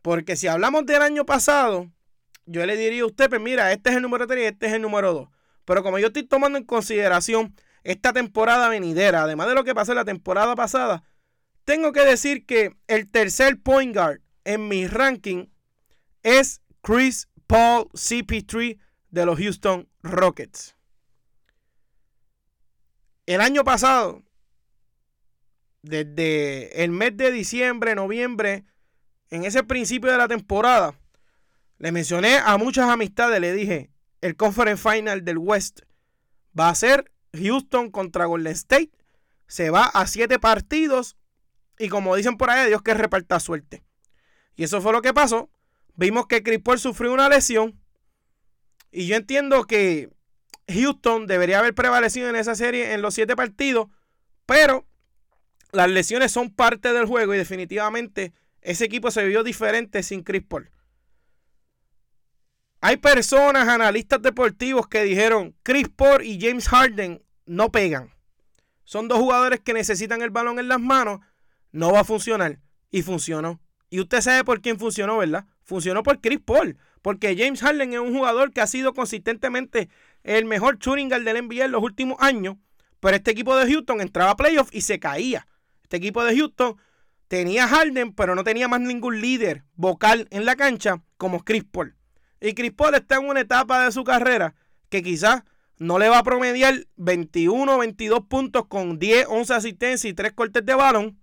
Porque 0.00 0.36
si 0.36 0.46
hablamos 0.46 0.86
del 0.86 1.02
año 1.02 1.26
pasado, 1.26 1.90
yo 2.46 2.64
le 2.64 2.76
diría 2.76 3.02
a 3.02 3.06
usted, 3.06 3.28
pues 3.28 3.40
mira, 3.40 3.72
este 3.72 3.90
es 3.90 3.96
el 3.96 4.02
número 4.02 4.28
3 4.28 4.40
y 4.40 4.46
este 4.46 4.66
es 4.66 4.72
el 4.74 4.82
número 4.82 5.12
2. 5.12 5.28
Pero 5.64 5.82
como 5.82 5.98
yo 5.98 6.06
estoy 6.06 6.22
tomando 6.22 6.58
en 6.58 6.64
consideración 6.64 7.56
esta 7.82 8.12
temporada 8.12 8.68
venidera, 8.68 9.24
además 9.24 9.48
de 9.48 9.56
lo 9.56 9.64
que 9.64 9.74
pasó 9.74 9.94
la 9.94 10.04
temporada 10.04 10.54
pasada, 10.54 11.02
tengo 11.64 11.90
que 11.90 12.04
decir 12.04 12.46
que 12.46 12.76
el 12.86 13.10
tercer 13.10 13.60
point 13.60 13.96
guard 13.96 14.20
en 14.44 14.68
mi 14.68 14.86
ranking 14.86 15.46
es 16.22 16.60
Chris 16.82 17.26
Paul 17.48 17.88
CP3 17.94 18.78
de 19.10 19.26
los 19.26 19.40
Houston 19.40 19.88
Rockets. 20.04 20.73
El 23.26 23.40
año 23.40 23.64
pasado 23.64 24.22
desde 25.82 26.82
el 26.82 26.90
mes 26.90 27.16
de 27.16 27.30
diciembre, 27.30 27.94
noviembre, 27.94 28.64
en 29.30 29.44
ese 29.44 29.62
principio 29.64 30.10
de 30.10 30.18
la 30.18 30.28
temporada, 30.28 30.98
le 31.78 31.92
mencioné 31.92 32.38
a 32.38 32.56
muchas 32.56 32.88
amistades, 32.88 33.40
le 33.40 33.52
dije, 33.52 33.90
el 34.20 34.36
Conference 34.36 34.82
Final 34.88 35.24
del 35.24 35.38
West 35.38 35.80
va 36.58 36.68
a 36.68 36.74
ser 36.74 37.12
Houston 37.34 37.90
contra 37.90 38.26
Golden 38.26 38.52
State, 38.52 38.92
se 39.46 39.70
va 39.70 39.84
a 39.84 40.06
siete 40.06 40.38
partidos 40.38 41.16
y 41.78 41.88
como 41.88 42.16
dicen 42.16 42.36
por 42.36 42.50
ahí, 42.50 42.68
Dios 42.68 42.82
que 42.82 42.94
reparta 42.94 43.40
suerte. 43.40 43.82
Y 44.56 44.64
eso 44.64 44.80
fue 44.80 44.92
lo 44.92 45.02
que 45.02 45.12
pasó. 45.12 45.50
Vimos 45.96 46.26
que 46.26 46.42
Chris 46.42 46.60
Paul 46.60 46.78
sufrió 46.78 47.12
una 47.12 47.28
lesión. 47.28 47.80
Y 48.92 49.06
yo 49.06 49.16
entiendo 49.16 49.64
que 49.64 50.10
Houston 50.68 51.26
debería 51.26 51.58
haber 51.58 51.74
prevalecido 51.74 52.28
en 52.28 52.36
esa 52.36 52.54
serie 52.54 52.94
en 52.94 53.02
los 53.02 53.14
siete 53.14 53.36
partidos. 53.36 53.88
Pero 54.46 54.86
las 55.72 55.90
lesiones 55.90 56.32
son 56.32 56.50
parte 56.50 56.92
del 56.92 57.06
juego 57.06 57.34
y 57.34 57.38
definitivamente 57.38 58.32
ese 58.60 58.84
equipo 58.84 59.10
se 59.10 59.26
vio 59.26 59.42
diferente 59.42 60.02
sin 60.02 60.22
Chris 60.22 60.42
Paul. 60.46 60.70
Hay 62.80 62.98
personas, 62.98 63.68
analistas 63.68 64.20
deportivos 64.20 64.88
que 64.88 65.02
dijeron 65.04 65.56
Chris 65.62 65.88
Paul 65.88 66.22
y 66.22 66.38
James 66.40 66.68
Harden 66.68 67.24
no 67.46 67.72
pegan. 67.72 68.12
Son 68.84 69.08
dos 69.08 69.18
jugadores 69.18 69.60
que 69.60 69.72
necesitan 69.72 70.20
el 70.20 70.30
balón 70.30 70.58
en 70.58 70.68
las 70.68 70.80
manos. 70.80 71.20
No 71.72 71.92
va 71.92 72.00
a 72.00 72.04
funcionar. 72.04 72.60
Y 72.90 73.02
funcionó. 73.02 73.60
Y 73.88 74.00
usted 74.00 74.20
sabe 74.20 74.44
por 74.44 74.60
quién 74.60 74.78
funcionó, 74.78 75.18
¿verdad? 75.18 75.46
Funcionó 75.62 76.02
por 76.02 76.20
Chris 76.20 76.40
Paul. 76.44 76.76
Porque 77.00 77.36
James 77.36 77.60
Harden 77.60 77.94
es 77.94 78.00
un 78.00 78.14
jugador 78.14 78.52
que 78.52 78.60
ha 78.60 78.66
sido 78.66 78.92
consistentemente 78.92 79.88
el 80.24 80.46
mejor 80.46 80.78
guard 80.84 81.22
del 81.22 81.46
NBA 81.46 81.66
en 81.66 81.72
los 81.72 81.82
últimos 81.82 82.16
años. 82.20 82.56
Pero 82.98 83.16
este 83.16 83.30
equipo 83.30 83.54
de 83.56 83.70
Houston 83.70 84.00
entraba 84.00 84.32
a 84.32 84.36
playoffs 84.36 84.74
y 84.74 84.80
se 84.80 84.98
caía. 84.98 85.46
Este 85.82 85.98
equipo 85.98 86.24
de 86.24 86.36
Houston 86.36 86.76
tenía 87.28 87.68
Harden, 87.68 88.12
pero 88.14 88.34
no 88.34 88.42
tenía 88.42 88.66
más 88.66 88.80
ningún 88.80 89.20
líder 89.20 89.64
vocal 89.74 90.26
en 90.30 90.44
la 90.44 90.56
cancha 90.56 91.02
como 91.18 91.44
Chris 91.44 91.64
Paul. 91.64 91.96
Y 92.40 92.54
Chris 92.54 92.72
Paul 92.72 92.94
está 92.94 93.16
en 93.16 93.28
una 93.28 93.40
etapa 93.40 93.84
de 93.84 93.92
su 93.92 94.04
carrera 94.04 94.54
que 94.88 95.02
quizás 95.02 95.42
no 95.78 95.98
le 95.98 96.08
va 96.08 96.18
a 96.18 96.22
promediar 96.22 96.86
21, 96.96 97.78
22 97.78 98.20
puntos 98.26 98.66
con 98.66 98.98
10, 98.98 99.26
11 99.28 99.54
asistencias 99.54 100.10
y 100.10 100.14
3 100.14 100.32
cortes 100.32 100.64
de 100.64 100.74
balón. 100.74 101.18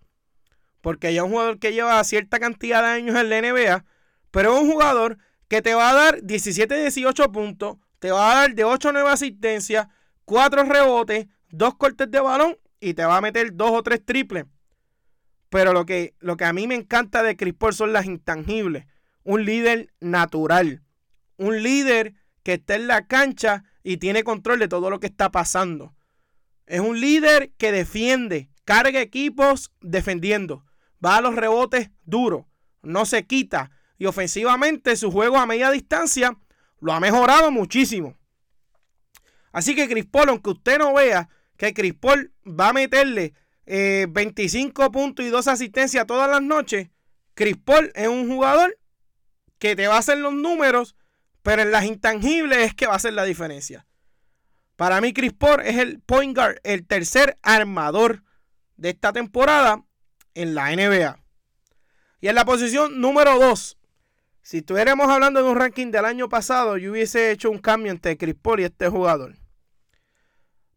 Porque 0.81 1.13
ya 1.13 1.21
es 1.21 1.25
un 1.25 1.31
jugador 1.31 1.59
que 1.59 1.73
lleva 1.73 2.03
cierta 2.03 2.39
cantidad 2.39 2.81
de 2.81 2.89
años 2.89 3.15
en 3.15 3.29
la 3.29 3.41
NBA. 3.41 3.85
Pero 4.31 4.55
es 4.55 4.61
un 4.61 4.71
jugador 4.71 5.17
que 5.47 5.61
te 5.61 5.73
va 5.73 5.89
a 5.89 5.93
dar 5.93 6.23
17, 6.23 6.81
18 6.81 7.31
puntos. 7.31 7.77
Te 8.01 8.09
va 8.09 8.31
a 8.31 8.35
dar 8.35 8.55
de 8.55 8.63
8 8.63 8.93
9 8.93 9.11
asistencias, 9.11 9.87
4 10.25 10.63
rebotes, 10.63 11.27
2 11.51 11.75
cortes 11.75 12.09
de 12.09 12.19
balón 12.19 12.57
y 12.79 12.95
te 12.95 13.05
va 13.05 13.17
a 13.17 13.21
meter 13.21 13.53
2 13.53 13.71
o 13.71 13.83
3 13.83 14.03
triples. 14.03 14.45
Pero 15.49 15.71
lo 15.71 15.85
que, 15.85 16.15
lo 16.19 16.35
que 16.35 16.45
a 16.45 16.51
mí 16.51 16.65
me 16.65 16.73
encanta 16.73 17.21
de 17.21 17.37
Chris 17.37 17.53
Paul 17.53 17.75
son 17.75 17.93
las 17.93 18.07
intangibles. 18.07 18.87
Un 19.23 19.45
líder 19.45 19.93
natural. 19.99 20.81
Un 21.37 21.61
líder 21.61 22.15
que 22.41 22.53
está 22.53 22.73
en 22.73 22.87
la 22.87 23.05
cancha 23.05 23.65
y 23.83 23.97
tiene 23.97 24.23
control 24.23 24.57
de 24.57 24.67
todo 24.67 24.89
lo 24.89 24.99
que 24.99 25.05
está 25.05 25.29
pasando. 25.29 25.93
Es 26.65 26.79
un 26.79 26.99
líder 26.99 27.51
que 27.59 27.71
defiende, 27.71 28.49
carga 28.65 28.99
equipos 28.99 29.71
defendiendo, 29.79 30.65
va 31.05 31.17
a 31.17 31.21
los 31.21 31.35
rebotes 31.35 31.91
duros, 32.03 32.45
no 32.81 33.05
se 33.05 33.27
quita 33.27 33.69
y 33.99 34.07
ofensivamente 34.07 34.95
su 34.95 35.11
juego 35.11 35.37
a 35.37 35.45
media 35.45 35.69
distancia 35.69 36.39
lo 36.81 36.93
ha 36.93 36.99
mejorado 36.99 37.51
muchísimo. 37.51 38.17
Así 39.51 39.75
que 39.75 39.87
Chris 39.87 40.05
Paul, 40.05 40.29
aunque 40.29 40.49
usted 40.49 40.77
no 40.77 40.93
vea 40.93 41.29
que 41.57 41.73
Chris 41.73 41.93
Paul 41.93 42.33
va 42.45 42.69
a 42.69 42.73
meterle 42.73 43.33
25 43.65 44.83
eh, 44.83 44.89
puntos 44.89 45.25
y 45.25 45.29
2 45.29 45.47
asistencias 45.47 46.05
todas 46.05 46.29
las 46.29 46.41
noches, 46.41 46.89
Chris 47.33 47.57
Paul 47.63 47.91
es 47.95 48.07
un 48.07 48.27
jugador 48.27 48.77
que 49.59 49.75
te 49.75 49.87
va 49.87 49.95
a 49.95 49.99
hacer 49.99 50.17
los 50.17 50.33
números 50.33 50.95
pero 51.43 51.61
en 51.61 51.71
las 51.71 51.85
intangibles 51.85 52.59
es 52.59 52.75
que 52.75 52.87
va 52.87 52.95
a 52.95 52.99
ser 52.99 53.13
la 53.13 53.23
diferencia. 53.23 53.85
Para 54.75 55.01
mí, 55.01 55.13
Chris 55.13 55.33
Paul 55.33 55.61
es 55.61 55.77
el 55.77 55.99
point 55.99 56.35
guard, 56.35 56.57
el 56.63 56.85
tercer 56.85 57.37
armador 57.41 58.23
de 58.77 58.89
esta 58.89 59.13
temporada 59.13 59.83
en 60.33 60.55
la 60.55 60.75
NBA. 60.75 61.19
Y 62.19 62.27
en 62.27 62.35
la 62.35 62.45
posición 62.45 62.99
número 62.99 63.39
2, 63.39 63.77
si 64.41 64.59
estuviéramos 64.59 65.07
hablando 65.09 65.43
de 65.43 65.49
un 65.49 65.57
ranking 65.57 65.91
del 65.91 66.05
año 66.05 66.29
pasado, 66.29 66.77
yo 66.77 66.91
hubiese 66.91 67.31
hecho 67.31 67.51
un 67.51 67.59
cambio 67.59 67.91
entre 67.91 68.17
Chris 68.17 68.35
Paul 68.41 68.59
y 68.59 68.63
este 68.63 68.89
jugador. 68.89 69.35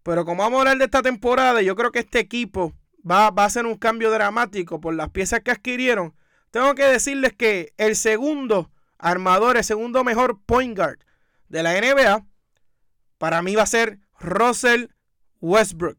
Pero 0.03 0.25
como 0.25 0.43
vamos 0.43 0.59
a 0.59 0.61
hablar 0.61 0.79
de 0.79 0.85
esta 0.85 1.03
temporada, 1.03 1.63
yo 1.63 1.75
creo 1.75 1.91
que 1.91 2.01
este 2.01 2.19
equipo 2.19 2.75
va, 3.11 3.31
va 3.31 3.47
a 3.47 3.51
ser 3.51 3.65
un 3.65 3.77
cambio 3.77 4.11
dramático 4.11 4.81
por 4.81 4.95
las 4.95 5.09
piezas 5.11 5.41
que 5.41 5.51
adquirieron. 5.51 6.15
Tengo 6.51 6.75
que 6.75 6.85
decirles 6.85 7.33
que 7.33 7.73
el 7.79 7.97
segundo 7.97 8.71
armador, 8.99 9.57
el 9.57 9.65
segundo 9.65 10.05
mejor 10.05 10.41
point 10.45 10.77
guard 10.77 10.99
de 11.49 11.63
la 11.63 11.73
NBA, 11.73 12.27
para 13.19 13.41
mí 13.43 13.55
va 13.55 13.63
a 13.63 13.67
ser 13.67 13.99
Russell 14.21 14.89
Westbrook. 15.41 15.99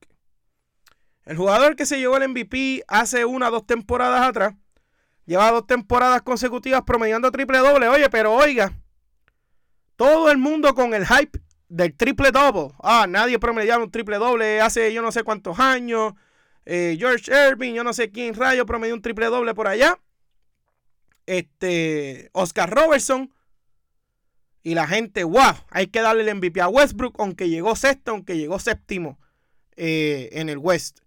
El 1.23 1.37
jugador 1.37 1.75
que 1.75 1.87
se 1.87 1.97
llevó 1.97 2.17
el 2.17 2.29
MVP 2.29 2.83
hace 2.87 3.25
una 3.25 3.47
o 3.47 3.51
dos 3.51 3.65
temporadas 3.65 4.21
atrás, 4.21 4.53
lleva 5.25 5.51
dos 5.51 5.67
temporadas 5.67 6.21
consecutivas 6.21 6.83
promediando 6.83 7.31
triple 7.31 7.59
doble. 7.59 7.87
Oye, 7.87 8.09
pero 8.09 8.33
oiga, 8.33 8.73
todo 9.95 10.31
el 10.31 10.37
mundo 10.37 10.73
con 10.75 10.93
el 10.93 11.05
hype 11.05 11.39
del 11.69 11.93
triple 11.95 12.31
doble. 12.31 12.73
Ah, 12.81 13.05
nadie 13.07 13.39
promediaba 13.39 13.83
un 13.83 13.91
triple 13.91 14.17
doble 14.17 14.61
hace 14.61 14.93
yo 14.93 15.01
no 15.01 15.11
sé 15.11 15.23
cuántos 15.23 15.59
años. 15.59 16.13
Eh, 16.65 16.95
George 16.99 17.31
Irving, 17.31 17.73
yo 17.73 17.83
no 17.83 17.93
sé 17.93 18.09
quién 18.09 18.33
rayo 18.33 18.65
promedió 18.65 18.95
un 18.95 19.01
triple 19.01 19.27
doble 19.27 19.53
por 19.53 19.67
allá 19.67 19.99
este, 21.25 22.29
Oscar 22.33 22.69
Robertson. 22.69 23.31
Y 24.63 24.73
la 24.73 24.87
gente, 24.87 25.23
wow, 25.23 25.53
hay 25.69 25.87
que 25.87 26.01
darle 26.01 26.23
el 26.23 26.35
MVP 26.35 26.59
a 26.59 26.67
Westbrook, 26.67 27.15
aunque 27.19 27.49
llegó 27.49 27.75
sexto, 27.75 28.11
aunque 28.11 28.37
llegó 28.37 28.57
séptimo 28.57 29.19
eh, 29.75 30.29
en 30.33 30.49
el 30.49 30.57
West. 30.57 31.01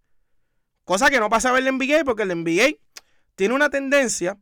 Cosa 0.85 1.11
que 1.11 1.19
no 1.19 1.29
pasa 1.29 1.51
en 1.51 1.67
el 1.67 1.75
NBA, 1.75 2.05
porque 2.05 2.23
el 2.23 2.45
NBA 2.45 2.77
tiene 3.39 3.55
una 3.55 3.71
tendencia 3.71 4.37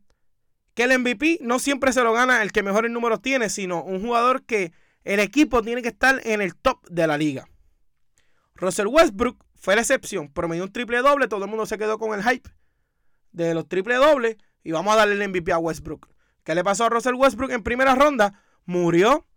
que 0.73 0.85
el 0.85 0.97
MVP 0.97 1.37
no 1.41 1.59
siempre 1.59 1.93
se 1.93 2.01
lo 2.01 2.13
gana 2.13 2.41
el 2.41 2.51
que 2.51 2.63
mejores 2.63 2.89
números 2.89 3.21
tiene, 3.21 3.47
sino 3.47 3.83
un 3.83 4.01
jugador 4.01 4.43
que 4.43 4.73
el 5.03 5.19
equipo 5.19 5.61
tiene 5.61 5.83
que 5.83 5.89
estar 5.89 6.19
en 6.25 6.41
el 6.41 6.55
top 6.55 6.83
de 6.89 7.05
la 7.05 7.15
liga. 7.15 7.47
Russell 8.55 8.87
Westbrook 8.87 9.45
fue 9.53 9.75
la 9.75 9.81
excepción, 9.81 10.33
promedió 10.33 10.63
un 10.63 10.73
triple 10.73 10.97
doble, 10.97 11.27
todo 11.27 11.43
el 11.45 11.49
mundo 11.51 11.67
se 11.67 11.77
quedó 11.77 11.99
con 11.99 12.17
el 12.17 12.25
hype 12.25 12.49
de 13.33 13.53
los 13.53 13.67
triple 13.67 13.97
dobles 13.97 14.37
y 14.63 14.71
vamos 14.71 14.95
a 14.95 14.97
darle 14.97 15.13
el 15.13 15.29
MVP 15.29 15.51
a 15.51 15.59
Westbrook. 15.59 16.09
¿Qué 16.43 16.55
le 16.55 16.63
pasó 16.63 16.85
a 16.85 16.89
Russell 16.89 17.13
Westbrook 17.13 17.51
en 17.51 17.61
primera 17.61 17.93
ronda? 17.93 18.41
Murió 18.65 19.27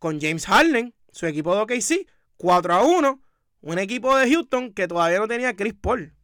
con 0.00 0.20
James 0.20 0.44
Harden, 0.46 0.92
su 1.12 1.26
equipo 1.26 1.54
de 1.54 1.62
OKC, 1.62 2.10
4 2.36 2.74
a 2.74 2.82
1. 2.82 3.22
Un 3.60 3.78
equipo 3.78 4.16
de 4.16 4.28
Houston 4.28 4.72
que 4.72 4.88
todavía 4.88 5.20
no 5.20 5.28
tenía 5.28 5.54
Chris 5.54 5.74
Paul. 5.80 6.14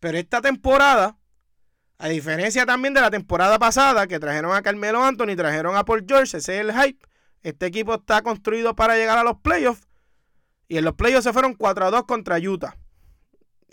Pero 0.00 0.18
esta 0.18 0.40
temporada, 0.40 1.16
a 1.98 2.08
diferencia 2.08 2.66
también 2.66 2.94
de 2.94 3.00
la 3.00 3.10
temporada 3.10 3.58
pasada, 3.58 4.06
que 4.06 4.18
trajeron 4.18 4.54
a 4.54 4.62
Carmelo 4.62 5.02
Anthony, 5.04 5.36
trajeron 5.36 5.76
a 5.76 5.84
Paul 5.84 6.04
George, 6.06 6.36
ese 6.36 6.54
es 6.54 6.60
el 6.60 6.72
hype. 6.72 7.04
Este 7.42 7.66
equipo 7.66 7.94
está 7.94 8.22
construido 8.22 8.74
para 8.74 8.96
llegar 8.96 9.18
a 9.18 9.24
los 9.24 9.38
playoffs. 9.38 9.86
Y 10.68 10.78
en 10.78 10.84
los 10.84 10.94
playoffs 10.94 11.24
se 11.24 11.32
fueron 11.32 11.54
4 11.54 11.86
a 11.86 11.90
2 11.90 12.04
contra 12.04 12.38
Utah. 12.38 12.76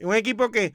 Un 0.01 0.15
equipo 0.15 0.51
que 0.51 0.73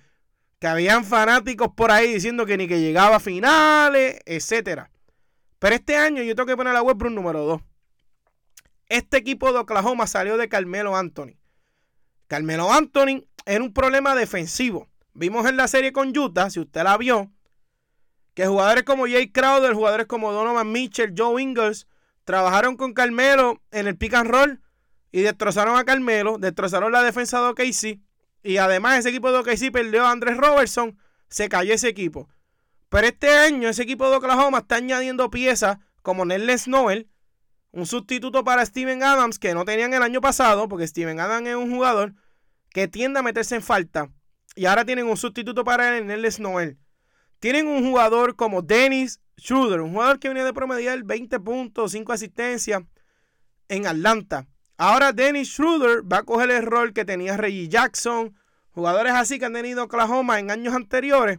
que 0.59 0.67
habían 0.67 1.05
fanáticos 1.05 1.69
por 1.75 1.91
ahí 1.91 2.13
diciendo 2.13 2.45
que 2.45 2.57
ni 2.57 2.67
que 2.67 2.81
llegaba 2.81 3.17
a 3.17 3.21
finales, 3.21 4.19
etcétera. 4.27 4.91
Pero 5.59 5.75
este 5.75 5.97
año 5.97 6.23
yo 6.23 6.35
tengo 6.35 6.47
que 6.47 6.57
poner 6.57 6.75
a 6.75 6.83
Westbrook 6.83 7.13
número 7.13 7.45
2. 7.45 7.61
Este 8.89 9.19
equipo 9.19 9.53
de 9.53 9.61
Oklahoma 9.61 10.07
salió 10.07 10.37
de 10.37 10.49
Carmelo 10.49 10.97
Anthony. 10.97 11.37
Carmelo 12.27 12.73
Anthony 12.73 13.25
era 13.45 13.63
un 13.63 13.73
problema 13.73 14.15
defensivo. 14.15 14.89
Vimos 15.15 15.47
en 15.47 15.57
la 15.57 15.69
serie 15.69 15.93
con 15.93 16.17
Utah, 16.17 16.51
si 16.51 16.61
usted 16.61 16.83
la 16.83 16.97
vio, 16.97 17.31
que 18.39 18.47
jugadores 18.47 18.85
como 18.85 19.09
Jay 19.09 19.33
Crowder, 19.33 19.75
jugadores 19.75 20.07
como 20.07 20.31
Donovan 20.31 20.71
Mitchell, 20.71 21.13
Joe 21.19 21.43
Ingles, 21.43 21.89
trabajaron 22.23 22.77
con 22.77 22.95
Carmelo 22.95 23.61
en 23.73 23.89
el 23.89 23.97
pick 23.97 24.15
and 24.15 24.31
roll 24.31 24.61
y 25.11 25.23
destrozaron 25.23 25.77
a 25.77 25.85
Carmelo, 25.85 26.39
destrozaron 26.39 26.93
la 26.93 27.03
defensa 27.03 27.41
de 27.41 27.49
OKC 27.49 27.99
y 28.45 28.59
además 28.59 29.01
ese 29.01 29.09
equipo 29.09 29.33
de 29.33 29.39
OKC 29.39 29.73
perdió 29.73 30.07
a 30.07 30.13
Andrés 30.13 30.37
Robertson, 30.37 30.97
se 31.29 31.49
cayó 31.49 31.75
ese 31.75 31.89
equipo. 31.89 32.29
Pero 32.89 33.09
este 33.09 33.29
año 33.29 33.69
ese 33.71 33.83
equipo 33.83 34.09
de 34.09 34.19
Oklahoma 34.19 34.59
está 34.59 34.77
añadiendo 34.77 35.31
piezas 35.31 35.79
como 36.03 36.25
Nerlens 36.25 36.69
Noel, 36.69 37.09
un 37.73 37.87
sustituto 37.87 38.45
para 38.45 38.65
Steven 38.65 39.03
Adams 39.03 39.41
que 39.41 39.53
no 39.53 39.65
tenían 39.65 39.95
el 39.95 40.03
año 40.05 40.21
pasado, 40.21 40.69
porque 40.69 40.87
Steven 40.87 41.19
Adams 41.19 41.49
es 41.49 41.57
un 41.57 41.75
jugador 41.75 42.15
que 42.71 42.87
tiende 42.87 43.19
a 43.19 43.25
meterse 43.25 43.57
en 43.57 43.63
falta. 43.63 44.13
Y 44.55 44.67
ahora 44.67 44.85
tienen 44.85 45.09
un 45.09 45.17
sustituto 45.17 45.65
para 45.65 45.99
él, 45.99 46.07
Nerlens 46.07 46.39
Noel. 46.39 46.79
Tienen 47.41 47.69
un 47.69 47.85
jugador 47.85 48.37
como 48.37 48.63
Dennis 48.63 49.21
Schroeder, 49.39 49.81
un 49.81 49.93
jugador 49.93 50.19
que 50.19 50.29
venía 50.29 50.45
de 50.45 50.53
promediar 50.53 51.03
20 51.05 51.39
puntos, 51.41 51.93
5 51.93 52.13
asistencias 52.13 52.83
en 53.69 53.87
Atlanta. 53.87 54.49
Ahora 54.77 55.13
Dennis 55.13 55.49
Schroeder 55.49 56.03
va 56.11 56.19
a 56.19 56.23
coger 56.23 56.51
el 56.51 56.65
rol 56.65 56.93
que 56.93 57.05
tenía 57.05 57.37
Reggie 57.37 57.69
Jackson, 57.69 58.37
jugadores 58.71 59.13
así 59.13 59.39
que 59.39 59.45
han 59.45 59.53
tenido 59.53 59.85
Oklahoma 59.85 60.39
en 60.39 60.51
años 60.51 60.75
anteriores. 60.75 61.39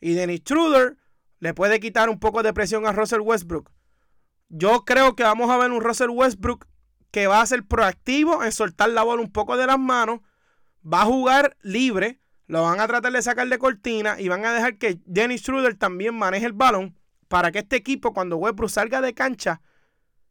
Y 0.00 0.14
Dennis 0.14 0.40
Schroeder 0.40 0.96
le 1.40 1.54
puede 1.54 1.80
quitar 1.80 2.08
un 2.08 2.20
poco 2.20 2.42
de 2.42 2.52
presión 2.52 2.86
a 2.86 2.92
Russell 2.92 3.20
Westbrook. 3.20 3.70
Yo 4.48 4.84
creo 4.84 5.16
que 5.16 5.24
vamos 5.24 5.50
a 5.50 5.56
ver 5.56 5.72
un 5.72 5.80
Russell 5.80 6.10
Westbrook 6.10 6.66
que 7.10 7.26
va 7.26 7.40
a 7.40 7.46
ser 7.46 7.66
proactivo 7.66 8.44
en 8.44 8.52
soltar 8.52 8.90
la 8.90 9.02
bola 9.02 9.22
un 9.22 9.32
poco 9.32 9.56
de 9.56 9.66
las 9.66 9.78
manos. 9.78 10.20
va 10.84 11.02
a 11.02 11.06
jugar 11.06 11.56
libre, 11.62 12.20
lo 12.46 12.62
van 12.62 12.80
a 12.80 12.86
tratar 12.86 13.12
de 13.12 13.22
sacar 13.22 13.48
de 13.48 13.58
cortina 13.58 14.20
y 14.20 14.28
van 14.28 14.44
a 14.44 14.52
dejar 14.52 14.78
que 14.78 14.98
Dennis 15.04 15.42
Schroeder 15.42 15.74
también 15.76 16.14
maneje 16.14 16.46
el 16.46 16.52
balón 16.52 16.96
para 17.28 17.50
que 17.50 17.60
este 17.60 17.76
equipo 17.76 18.12
cuando 18.12 18.36
Westbrook 18.36 18.70
salga 18.70 19.00
de 19.00 19.14
cancha 19.14 19.62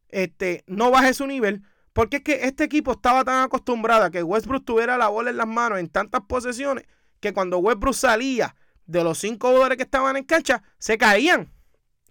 este, 0.10 0.63
no 0.68 0.91
baje 0.91 1.13
su 1.13 1.25
nivel. 1.25 1.63
Porque 1.94 2.18
es 2.18 2.24
que 2.24 2.46
este 2.46 2.63
equipo 2.63 2.94
estaba 2.94 3.24
tan 3.24 3.44
acostumbrado 3.44 4.06
a 4.06 4.12
que 4.12 4.24
Westbrook 4.24 4.63
tuviera 4.63 4.98
la 4.98 5.10
bola 5.10 5.30
en 5.30 5.38
las 5.38 5.48
manos 5.48 5.80
en 5.80 5.89
tantas 5.89 6.22
posesiones 6.22 6.86
que 7.20 7.34
cuando 7.34 7.58
Westbrook 7.58 7.96
salía 7.96 8.56
de 8.86 9.03
los 9.03 9.18
cinco 9.18 9.50
jugadores 9.50 9.77
que 9.77 9.84
estaban 9.84 10.15
en 10.15 10.24
cancha, 10.24 10.63
se 10.77 10.98
caían. 10.98 11.51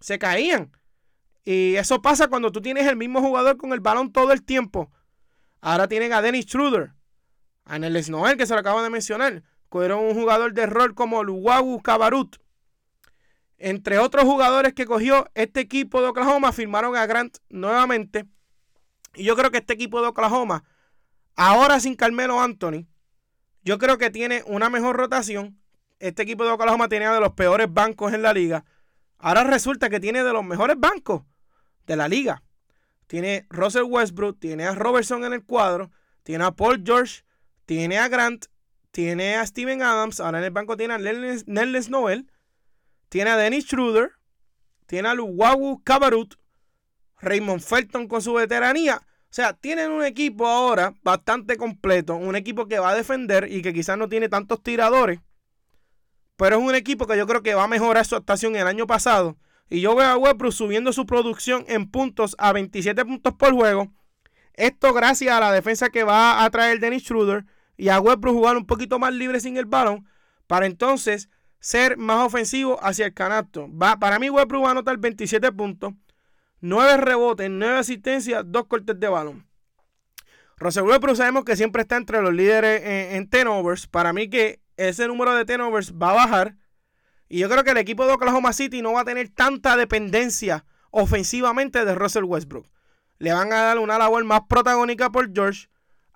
Se 0.01 0.19
caían. 0.19 0.73
Y 1.45 1.77
eso 1.77 2.03
pasa 2.03 2.29
cuando 2.29 2.53
tú 2.53 2.61
tienes 2.61 2.87
el 2.87 2.97
mismo 2.97 3.21
jugador 3.21 3.57
con 3.57 3.73
el 3.73 3.81
balón 3.81 4.13
todo 4.13 4.33
el 4.33 4.43
tiempo. 4.43 4.91
Ahora 5.61 5.89
tienen 5.89 6.13
a 6.13 6.23
Dennis 6.23 6.47
Schroeder, 6.47 6.93
a 7.65 7.79
Neles 7.79 8.09
Noel, 8.11 8.37
que 8.37 8.47
se 8.47 8.55
lo 8.55 8.61
acabo 8.61 8.83
de 8.83 8.91
mencionar. 8.91 9.43
Cogieron 9.71 10.05
un 10.05 10.15
jugador 10.15 10.53
de 10.53 10.67
rol 10.67 10.95
como 10.95 11.23
Luwagu 11.23 11.81
Cabarut. 11.81 12.37
Entre 13.57 13.99
otros 13.99 14.25
jugadores 14.25 14.75
que 14.75 14.85
cogió 14.85 15.31
este 15.35 15.61
equipo 15.61 16.03
de 16.03 16.09
Oklahoma, 16.09 16.51
firmaron 16.51 16.97
a 16.97 17.07
Grant 17.07 17.39
nuevamente. 17.49 18.27
Y 19.15 19.23
yo 19.25 19.37
creo 19.37 19.53
que 19.53 19.59
este 19.59 19.75
equipo 19.75 20.03
de 20.03 20.09
Oklahoma, 20.09 20.65
ahora 21.37 21.79
sin 21.79 21.95
Carmelo 21.95 22.41
Anthony, 22.41 22.89
yo 23.63 23.79
creo 23.79 23.97
que 23.97 24.11
tiene 24.11 24.43
una 24.47 24.71
mejor 24.71 24.97
rotación. 24.97 25.61
Este 26.01 26.23
equipo 26.23 26.45
de 26.45 26.51
Oklahoma 26.51 26.89
tenía 26.89 27.13
de 27.13 27.21
los 27.21 27.35
peores 27.35 27.73
bancos 27.73 28.13
en 28.13 28.23
la 28.23 28.33
liga. 28.33 28.65
Ahora 29.19 29.45
resulta 29.45 29.89
que 29.89 30.01
tiene 30.01 30.25
de 30.25 30.33
los 30.33 30.45
mejores 30.45 30.77
bancos 30.81 31.23
de 31.87 31.95
la 31.95 32.09
liga. 32.09 32.43
Tiene 33.07 33.47
Russell 33.51 33.85
Westbrook, 33.85 34.41
tiene 34.41 34.65
a 34.67 34.75
Robertson 34.75 35.25
en 35.25 35.33
el 35.33 35.45
cuadro, 35.45 35.93
tiene 36.25 36.45
a 36.45 36.51
Paul 36.51 36.83
George, 36.85 37.23
tiene 37.67 37.99
a 37.99 38.09
Grant, 38.09 38.47
tiene 38.91 39.37
a 39.37 39.47
Steven 39.47 39.83
Adams, 39.83 40.21
ahora 40.21 40.39
en 40.39 40.45
el 40.45 40.51
banco 40.51 40.77
tiene 40.77 40.95
a 40.95 40.99
Nellis 40.99 41.91
Noel, 41.91 42.31
tiene 43.09 43.31
a 43.31 43.37
Dennis 43.37 43.65
Schroeder, 43.65 44.13
tiene 44.87 45.09
a 45.09 45.15
Luwawu 45.15 45.83
Cabarut, 45.85 46.35
Raymond 47.21 47.61
Felton 47.61 48.09
con 48.09 48.23
su 48.23 48.35
veteranía. 48.35 49.03
O 49.03 49.33
sea, 49.33 49.53
tienen 49.53 49.93
un 49.93 50.05
equipo 50.05 50.47
ahora 50.47 50.95
bastante 51.03 51.57
completo, 51.57 52.17
un 52.17 52.35
equipo 52.35 52.67
que 52.67 52.81
va 52.81 52.91
a 52.91 52.97
defender 52.97 53.47
y 53.51 53.63
que 53.63 53.73
quizás 53.73 53.97
no 53.97 54.09
tiene 54.09 54.29
tantos 54.29 54.61
tiradores, 54.63 55.21
pero 56.37 56.57
es 56.57 56.63
un 56.63 56.75
equipo 56.75 57.07
que 57.07 57.17
yo 57.17 57.27
creo 57.27 57.43
que 57.43 57.55
va 57.55 57.65
a 57.65 57.69
mejorar 57.69 58.05
su 58.05 58.17
actuación 58.17 58.57
el 58.57 58.67
año 58.67 58.87
pasado 58.89 59.37
y 59.69 59.81
yo 59.81 59.95
veo 59.95 60.09
a 60.09 60.17
Westbrook 60.17 60.53
subiendo 60.53 60.93
su 60.93 61.07
producción 61.07 61.65
en 61.69 61.89
puntos 61.89 62.35
a 62.39 62.53
27 62.53 63.05
puntos 63.05 63.35
por 63.35 63.55
juego. 63.55 63.93
Esto 64.55 64.93
gracias 64.93 65.33
a 65.33 65.41
la 65.41 65.53
defensa 65.53 65.91
que 65.91 66.03
va 66.03 66.45
a 66.45 66.51
traer 66.51 66.81
Dennis 66.81 67.05
Schroeder 67.05 67.45
y 67.81 67.89
a 67.89 67.99
Westbrook 67.99 68.35
jugar 68.35 68.59
un 68.59 68.67
poquito 68.67 68.99
más 68.99 69.15
libre 69.15 69.41
sin 69.41 69.57
el 69.57 69.65
balón 69.65 70.07
para 70.47 70.67
entonces 70.67 71.31
ser 71.61 71.97
más 71.97 72.27
ofensivo 72.27 72.79
hacia 72.83 73.07
el 73.07 73.15
canasto. 73.15 73.69
Va, 73.75 73.99
para 73.99 74.19
mí 74.19 74.29
Westbrook 74.29 74.65
va 74.65 74.69
a 74.69 74.73
anotar 74.73 74.99
27 74.99 75.51
puntos, 75.53 75.95
9 76.61 76.99
rebotes, 76.99 77.49
9 77.51 77.79
asistencias, 77.79 78.45
2 78.47 78.67
cortes 78.67 79.01
de 79.01 79.09
balón. 79.09 79.47
Russell 80.59 80.83
Westbrook 80.83 81.17
sabemos 81.17 81.45
que 81.47 81.57
siempre 81.57 81.81
está 81.81 81.97
entre 81.97 82.21
los 82.21 82.35
líderes 82.35 82.83
en, 82.83 83.17
en 83.17 83.31
turnovers. 83.31 83.87
Para 83.87 84.13
mí 84.13 84.29
que 84.29 84.61
ese 84.77 85.09
número 85.09 85.35
de 85.35 85.47
turnovers 85.47 85.95
va 85.95 86.11
a 86.11 86.27
bajar 86.27 86.57
y 87.31 87.39
yo 87.39 87.49
creo 87.49 87.65
que 87.65 87.71
el 87.71 87.79
equipo 87.79 88.05
de 88.05 88.13
Oklahoma 88.13 88.53
City 88.53 88.83
no 88.83 88.93
va 88.93 89.01
a 89.01 89.05
tener 89.07 89.31
tanta 89.31 89.79
dependencia 89.79 90.67
ofensivamente 90.91 91.87
de 91.87 91.95
Russell 91.95 92.25
Westbrook. 92.25 92.67
Le 93.19 93.33
van 93.33 93.51
a 93.55 93.63
dar 93.63 93.79
una 93.79 93.97
labor 93.97 94.23
más 94.25 94.43
protagónica 94.51 95.09
por 95.09 95.33
George. 95.33 95.69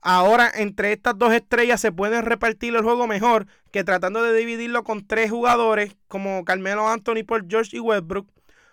Ahora 0.07 0.53
entre 0.55 0.93
estas 0.93 1.17
dos 1.17 1.33
estrellas 1.33 1.81
se 1.81 1.91
puede 1.91 2.21
repartir 2.21 2.77
el 2.77 2.83
juego 2.83 3.07
mejor 3.07 3.47
que 3.71 3.85
tratando 3.85 4.23
de 4.23 4.35
dividirlo 4.35 4.85
con 4.85 5.07
tres 5.07 5.31
jugadores 5.31 5.97
como 6.09 6.45
Carmelo 6.45 6.87
Anthony, 6.87 7.25
Paul 7.27 7.47
George 7.49 7.75
y 7.75 7.81
Westbrook. 7.81 8.29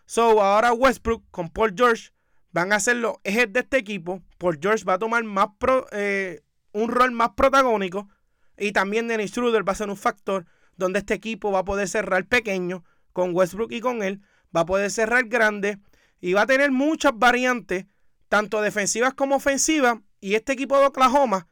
So 0.06 0.42
ahora 0.44 0.74
Westbrook 0.74 1.24
con 1.32 1.48
Paul 1.48 1.74
George 1.74 2.12
van 2.52 2.74
a 2.74 2.82
ser 2.82 2.98
los 2.98 3.16
ejes 3.24 3.52
de 3.54 3.62
este 3.62 3.78
equipo. 3.78 4.22
Paul 4.38 4.60
George 4.62 4.84
va 4.84 4.96
a 4.96 5.00
tomar 5.00 5.24
más 5.24 5.48
eh, 5.94 6.42
un 6.74 6.90
rol 6.90 7.12
más 7.12 7.30
protagónico 7.30 8.10
y 8.58 8.74
también 8.74 9.08
Dennis 9.08 9.32
Schroeder 9.32 9.66
va 9.66 9.72
a 9.72 9.76
ser 9.76 9.90
un 9.90 9.96
factor 9.96 10.46
donde 10.76 11.00
este 11.00 11.14
equipo 11.14 11.50
va 11.50 11.60
a 11.60 11.66
poder 11.66 11.88
cerrar 11.88 12.26
pequeño 12.26 12.84
con 13.14 13.34
Westbrook 13.34 13.72
y 13.72 13.80
con 13.80 14.04
él, 14.04 14.20
va 14.54 14.62
a 14.62 14.66
poder 14.66 14.92
cerrar 14.92 15.30
grande 15.30 15.80
y 16.20 16.34
va 16.34 16.42
a 16.42 16.46
tener 16.46 16.72
muchas 16.72 17.14
variantes, 17.16 17.86
tanto 18.28 18.62
defensivas 18.62 19.14
como 19.14 19.38
ofensivas. 19.38 20.00
Y 20.22 20.36
este 20.36 20.54
equipo 20.54 20.80
de 20.80 20.86
Oklahoma, 20.86 21.48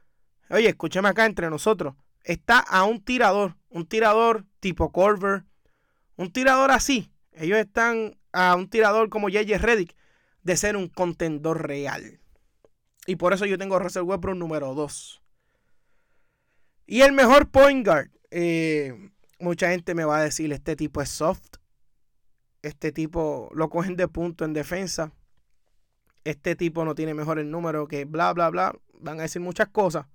oye, 0.49 0.69
escúcheme 0.69 1.09
acá 1.09 1.25
entre 1.25 1.49
nosotros, 1.49 1.95
está 2.23 2.59
a 2.59 2.83
un 2.85 3.03
tirador, 3.03 3.57
un 3.69 3.87
tirador 3.87 4.45
tipo 4.59 4.91
Corver, 4.91 5.43
un 6.15 6.31
tirador 6.31 6.71
así. 6.71 7.11
Ellos 7.33 7.57
están 7.57 8.17
a 8.31 8.55
un 8.55 8.69
tirador 8.69 9.09
como 9.09 9.27
J.J. 9.27 9.57
Reddick 9.57 9.95
de 10.43 10.55
ser 10.55 10.77
un 10.77 10.87
contendor 10.87 11.67
real. 11.67 12.19
Y 13.07 13.15
por 13.15 13.33
eso 13.33 13.45
yo 13.45 13.57
tengo 13.57 13.75
a 13.75 13.79
Russell 13.79 14.03
Westbrook 14.03 14.37
número 14.37 14.75
2. 14.75 15.23
Y 16.85 17.01
el 17.01 17.11
mejor 17.11 17.49
point 17.49 17.85
guard. 17.85 18.11
Eh, 18.29 19.11
mucha 19.39 19.69
gente 19.69 19.95
me 19.95 20.05
va 20.05 20.17
a 20.17 20.23
decir, 20.23 20.51
este 20.53 20.75
tipo 20.75 21.01
es 21.01 21.09
soft. 21.09 21.55
Este 22.61 22.91
tipo 22.91 23.49
lo 23.53 23.69
cogen 23.69 23.95
de 23.95 24.07
punto 24.07 24.45
en 24.45 24.53
defensa. 24.53 25.11
Este 26.29 26.55
tipo 26.55 26.85
no 26.85 26.95
tiene 26.95 27.13
mejor 27.13 27.39
el 27.39 27.49
número 27.49 27.87
que 27.87 28.05
bla, 28.05 28.33
bla, 28.33 28.49
bla. 28.49 28.75
Van 28.93 29.19
a 29.19 29.23
decir 29.23 29.41
muchas 29.41 29.69
cosas. 29.69 30.05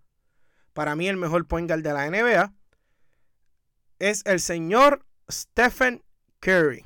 Para 0.72 0.96
mí 0.96 1.08
el 1.08 1.16
mejor 1.16 1.46
point 1.46 1.68
guard 1.68 1.82
de 1.82 1.92
la 1.92 2.08
NBA 2.08 2.52
es 3.98 4.22
el 4.26 4.40
señor 4.40 5.04
Stephen 5.30 6.02
Curry. 6.40 6.84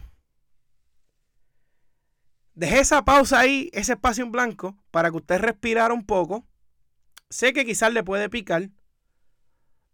Dejé 2.55 2.81
esa 2.81 3.05
pausa 3.05 3.41
ahí, 3.41 3.71
ese 3.73 3.93
espacio 3.93 4.25
en 4.25 4.33
blanco, 4.33 4.77
para 4.91 5.11
que 5.11 5.17
usted 5.17 5.39
respirara 5.39 5.95
un 5.95 6.05
poco. 6.05 6.45
Sé 7.31 7.53
que 7.53 7.65
quizás 7.65 7.93
le 7.93 8.03
puede 8.03 8.29
picar. 8.29 8.71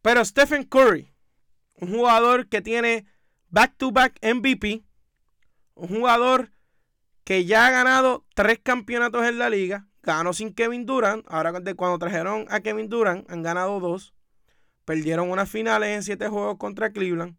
Pero 0.02 0.24
Stephen 0.24 0.64
Curry 0.64 1.14
un 1.76 1.92
jugador 1.92 2.48
que 2.48 2.60
tiene 2.60 3.06
back-to-back 3.50 4.18
MVP, 4.22 4.84
un 5.74 5.88
jugador 5.88 6.52
que 7.24 7.44
ya 7.44 7.66
ha 7.66 7.70
ganado 7.70 8.24
tres 8.34 8.60
campeonatos 8.62 9.26
en 9.26 9.38
la 9.38 9.50
liga, 9.50 9.86
ganó 10.02 10.32
sin 10.32 10.54
Kevin 10.54 10.86
Durant, 10.86 11.24
ahora 11.28 11.52
cuando 11.74 11.98
trajeron 11.98 12.46
a 12.50 12.60
Kevin 12.60 12.88
Durant 12.88 13.30
han 13.30 13.42
ganado 13.42 13.80
dos, 13.80 14.14
perdieron 14.84 15.30
unas 15.30 15.50
finales 15.50 15.88
en 15.88 16.02
siete 16.02 16.28
juegos 16.28 16.58
contra 16.58 16.92
Cleveland. 16.92 17.36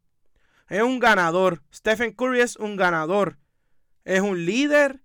Es 0.68 0.82
un 0.82 1.00
ganador, 1.00 1.62
Stephen 1.72 2.14
Curry 2.14 2.42
es 2.42 2.56
un 2.56 2.76
ganador, 2.76 3.38
es 4.04 4.22
un 4.22 4.46
líder 4.46 5.04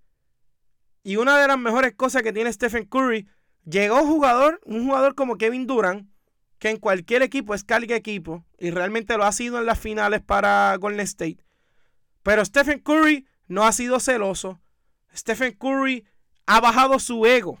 y 1.03 1.17
una 1.17 1.39
de 1.39 1.47
las 1.47 1.59
mejores 1.59 1.93
cosas 1.93 2.23
que 2.23 2.33
tiene 2.33 2.51
Stephen 2.51 2.85
Curry, 2.85 3.27
llegó 3.65 4.05
jugador, 4.05 4.59
un 4.65 4.85
jugador 4.85 5.13
como 5.13 5.37
Kevin 5.37 5.67
Durant, 5.67 6.09
que 6.57 6.69
en 6.69 6.77
cualquier 6.77 7.23
equipo 7.23 7.53
es 7.53 7.63
carga 7.63 7.95
equipo 7.95 8.45
y 8.59 8.71
realmente 8.71 9.17
lo 9.17 9.23
ha 9.25 9.31
sido 9.31 9.59
en 9.59 9.65
las 9.65 9.79
finales 9.79 10.21
para 10.21 10.75
Golden 10.77 11.01
State. 11.01 11.43
Pero 12.21 12.45
Stephen 12.45 12.79
Curry 12.79 13.27
no 13.47 13.65
ha 13.65 13.71
sido 13.71 13.99
celoso. 13.99 14.60
Stephen 15.15 15.53
Curry 15.53 16.05
ha 16.45 16.59
bajado 16.59 16.99
su 16.99 17.25
ego. 17.25 17.59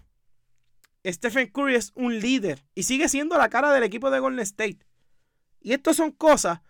Stephen 1.05 1.49
Curry 1.49 1.75
es 1.75 1.91
un 1.95 2.19
líder 2.19 2.63
y 2.75 2.83
sigue 2.83 3.09
siendo 3.09 3.37
la 3.37 3.49
cara 3.49 3.71
del 3.71 3.83
equipo 3.83 4.11
de 4.11 4.19
Golden 4.19 4.39
State. 4.41 4.79
Y 5.59 5.73
estas 5.73 5.95
son 5.95 6.11
cosas 6.11 6.61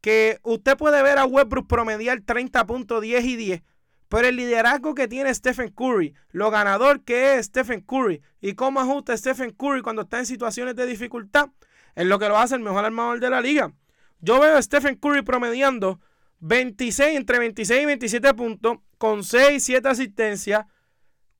que 0.00 0.38
usted 0.42 0.76
puede 0.76 1.02
ver 1.02 1.18
a 1.18 1.26
Westbrook 1.26 1.66
promediar 1.66 2.20
30 2.20 2.66
puntos, 2.66 3.00
10 3.02 3.24
y 3.24 3.36
10. 3.36 3.62
Pero 4.08 4.26
el 4.26 4.36
liderazgo 4.36 4.94
que 4.94 5.08
tiene 5.08 5.32
Stephen 5.32 5.70
Curry, 5.70 6.14
lo 6.32 6.50
ganador 6.50 7.04
que 7.04 7.36
es 7.36 7.46
Stephen 7.46 7.80
Curry 7.80 8.22
y 8.40 8.54
cómo 8.54 8.80
ajusta 8.80 9.16
Stephen 9.16 9.52
Curry 9.52 9.82
cuando 9.82 10.02
está 10.02 10.18
en 10.18 10.26
situaciones 10.26 10.74
de 10.74 10.86
dificultad, 10.86 11.50
es 11.94 12.06
lo 12.06 12.18
que 12.18 12.28
lo 12.28 12.38
hace 12.38 12.56
el 12.56 12.60
mejor 12.60 12.84
armador 12.84 13.20
de 13.20 13.30
la 13.30 13.40
liga. 13.40 13.72
Yo 14.20 14.40
veo 14.40 14.56
a 14.56 14.62
Stephen 14.62 14.96
Curry 14.96 15.22
promediando 15.22 16.00
26, 16.40 17.16
entre 17.16 17.38
26 17.38 17.82
y 17.82 17.86
27 17.86 18.34
puntos, 18.34 18.78
con 19.00 19.24
6, 19.24 19.64
7 19.64 19.88
asistencias, 19.88 20.66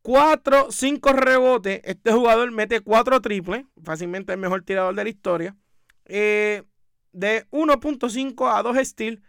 4, 0.00 0.68
5 0.70 1.12
rebotes. 1.12 1.82
Este 1.84 2.10
jugador 2.10 2.50
mete 2.52 2.80
4 2.80 3.20
triples, 3.20 3.66
fácilmente 3.84 4.32
el 4.32 4.38
mejor 4.38 4.62
tirador 4.62 4.94
de 4.94 5.04
la 5.04 5.10
historia. 5.10 5.56
Eh, 6.06 6.62
de 7.12 7.46
1.5 7.50 8.50
a 8.50 8.62
2 8.62 8.78
steals. 8.88 9.20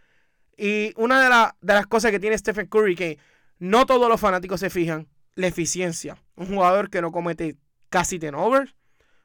Y 0.56 0.94
una 0.96 1.20
de, 1.20 1.52
de, 1.60 1.74
las 1.74 1.86
cosas 1.86 2.10
que 2.10 2.18
tiene 2.18 2.38
Stephen 2.38 2.68
Curry, 2.68 2.96
que 2.96 3.18
no 3.58 3.84
todos 3.84 4.08
los 4.08 4.18
fanáticos 4.18 4.60
se 4.60 4.70
fijan, 4.70 5.08
la 5.34 5.48
eficiencia. 5.48 6.16
Un 6.34 6.46
jugador 6.46 6.88
que 6.88 7.02
no 7.02 7.12
comete 7.12 7.58
casi 7.90 8.18
turnovers. 8.18 8.74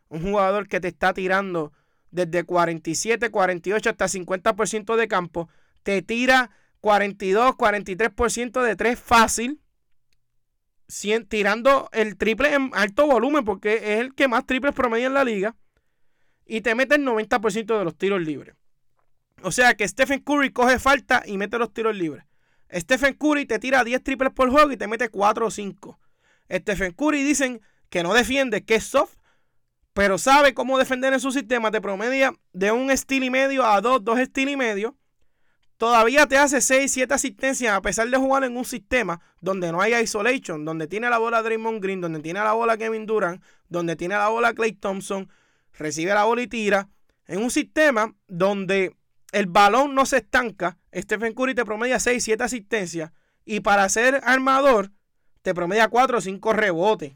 Un 0.09 0.21
jugador 0.21 0.67
que 0.67 0.81
te 0.81 0.89
está 0.89 1.13
tirando 1.13 1.71
desde 2.11 2.43
47, 2.43 3.29
48 3.29 3.89
hasta 3.89 4.05
50% 4.05 4.97
de 4.97 5.07
campo, 5.07 5.47
te 5.83 6.01
tira 6.01 6.51
42, 6.81 7.55
43% 7.55 8.61
de 8.61 8.75
tres 8.75 8.99
fácil, 8.99 9.61
tirando 11.27 11.89
el 11.91 12.17
triple 12.17 12.53
en 12.53 12.71
alto 12.73 13.07
volumen, 13.07 13.43
porque 13.43 13.75
es 13.75 13.99
el 13.99 14.15
que 14.15 14.27
más 14.27 14.45
triples 14.45 14.73
promedia 14.73 15.07
en 15.07 15.13
la 15.13 15.23
liga. 15.23 15.55
y 16.49 16.61
te 16.61 16.75
mete 16.75 16.95
el 16.95 17.05
90% 17.05 17.77
de 17.77 17.83
los 17.83 17.97
tiros 17.97 18.21
libres. 18.21 18.55
O 19.41 19.51
sea 19.51 19.75
que 19.75 19.87
Stephen 19.87 20.21
Curry 20.21 20.51
coge 20.51 20.79
falta 20.79 21.23
y 21.25 21.37
mete 21.37 21.57
los 21.57 21.73
tiros 21.73 21.95
libres. 21.95 22.23
Stephen 22.73 23.13
Curry 23.13 23.45
te 23.45 23.59
tira 23.59 23.83
10 23.83 24.03
triples 24.03 24.31
por 24.31 24.49
juego 24.49 24.71
y 24.71 24.77
te 24.77 24.87
mete 24.87 25.09
4 25.09 25.45
o 25.45 25.51
5. 25.51 25.99
Stephen 26.49 26.93
Curry 26.93 27.23
dicen 27.23 27.61
que 27.89 28.03
no 28.03 28.13
defiende, 28.13 28.63
que 28.63 28.75
es 28.75 28.85
soft, 28.85 29.15
pero 29.93 30.17
sabe 30.17 30.53
cómo 30.53 30.77
defender 30.77 31.13
en 31.13 31.19
su 31.19 31.31
sistema. 31.31 31.71
Te 31.71 31.81
promedia 31.81 32.33
de 32.53 32.71
un 32.71 32.91
estilo 32.91 33.25
y 33.25 33.29
medio 33.29 33.65
a 33.65 33.81
dos, 33.81 34.03
dos 34.03 34.19
estilos 34.19 34.53
y 34.53 34.57
medio. 34.57 34.95
Todavía 35.77 36.25
te 36.25 36.37
hace 36.37 36.59
6, 36.59 36.91
7 36.91 37.13
asistencias 37.13 37.75
a 37.75 37.81
pesar 37.81 38.09
de 38.09 38.17
jugar 38.17 38.43
en 38.43 38.57
un 38.57 38.65
sistema 38.65 39.21
donde 39.41 39.71
no 39.71 39.79
hay 39.79 39.93
isolation, 39.93 40.65
donde 40.65 40.87
tiene 40.87 41.07
la 41.09 41.19
bola 41.19 41.43
Draymond 41.43 41.81
Green, 41.81 42.01
donde 42.01 42.19
tiene 42.19 42.39
la 42.39 42.53
bola 42.53 42.77
Kevin 42.77 43.05
Durant, 43.05 43.43
donde 43.69 43.95
tiene 43.95 44.15
la 44.15 44.29
bola 44.29 44.53
Clay 44.53 44.71
Thompson, 44.71 45.29
recibe 45.77 46.15
la 46.15 46.23
bola 46.23 46.41
y 46.41 46.47
tira. 46.47 46.89
En 47.27 47.43
un 47.43 47.51
sistema 47.51 48.15
donde 48.27 48.95
el 49.31 49.45
balón 49.45 49.93
no 49.93 50.07
se 50.07 50.17
estanca, 50.17 50.77
Stephen 50.91 51.33
Curry 51.33 51.53
te 51.53 51.65
promedia 51.65 51.99
6, 51.99 52.23
7 52.23 52.43
asistencias 52.43 53.11
y 53.45 53.59
para 53.59 53.87
ser 53.89 54.21
armador 54.23 54.91
te 55.43 55.53
promedia 55.53 55.89
4 55.89 56.17
o 56.17 56.21
5 56.21 56.53
rebotes. 56.53 57.13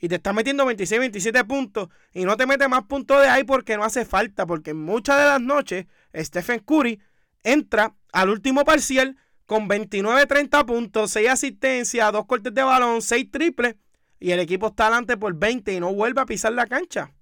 Y 0.00 0.08
te 0.08 0.16
está 0.16 0.32
metiendo 0.32 0.66
26, 0.66 0.98
27 0.98 1.44
puntos 1.44 1.88
y 2.12 2.24
no 2.24 2.36
te 2.36 2.44
mete 2.44 2.66
más 2.66 2.82
puntos 2.86 3.22
de 3.22 3.28
ahí 3.28 3.44
porque 3.44 3.76
no 3.76 3.84
hace 3.84 4.04
falta, 4.04 4.46
porque 4.46 4.74
muchas 4.74 5.16
de 5.16 5.24
las 5.26 5.40
noches 5.40 5.86
Stephen 6.12 6.58
Curry 6.58 7.00
entra 7.42 7.94
al 8.12 8.30
último 8.30 8.64
parcial 8.64 9.16
con 9.46 9.68
29, 9.68 10.26
30 10.26 10.66
puntos, 10.66 11.10
6 11.10 11.28
asistencias, 11.28 12.12
2 12.12 12.26
cortes 12.26 12.54
de 12.54 12.62
balón, 12.62 13.02
6 13.02 13.30
triples 13.30 13.76
y 14.18 14.30
el 14.30 14.40
equipo 14.40 14.68
está 14.68 14.86
adelante 14.86 15.16
por 15.16 15.34
20 15.34 15.72
y 15.74 15.80
no 15.80 15.92
vuelve 15.92 16.20
a 16.20 16.26
pisar 16.26 16.52
la 16.52 16.66
cancha. 16.66 17.12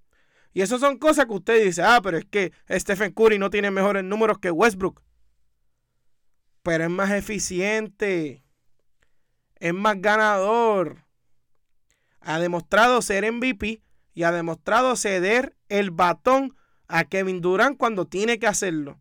Y 0.53 0.61
eso 0.61 0.77
son 0.77 0.97
cosas 0.97 1.25
que 1.25 1.33
usted 1.33 1.65
dice, 1.65 1.81
ah, 1.81 1.99
pero 2.03 2.17
es 2.17 2.25
que 2.25 2.51
Stephen 2.69 3.11
Curry 3.11 3.39
no 3.39 3.49
tiene 3.49 3.71
mejores 3.71 4.03
números 4.03 4.37
que 4.37 4.51
Westbrook. 4.51 5.01
Pero 6.61 6.83
es 6.83 6.89
más 6.89 7.09
eficiente. 7.11 8.43
Es 9.55 9.73
más 9.73 9.99
ganador. 9.99 11.05
Ha 12.19 12.39
demostrado 12.39 13.01
ser 13.01 13.31
MVP 13.31 13.81
y 14.13 14.23
ha 14.23 14.31
demostrado 14.31 14.95
ceder 14.95 15.55
el 15.69 15.89
batón 15.89 16.55
a 16.87 17.05
Kevin 17.05 17.41
Durant 17.41 17.77
cuando 17.77 18.05
tiene 18.05 18.37
que 18.37 18.47
hacerlo. 18.47 18.99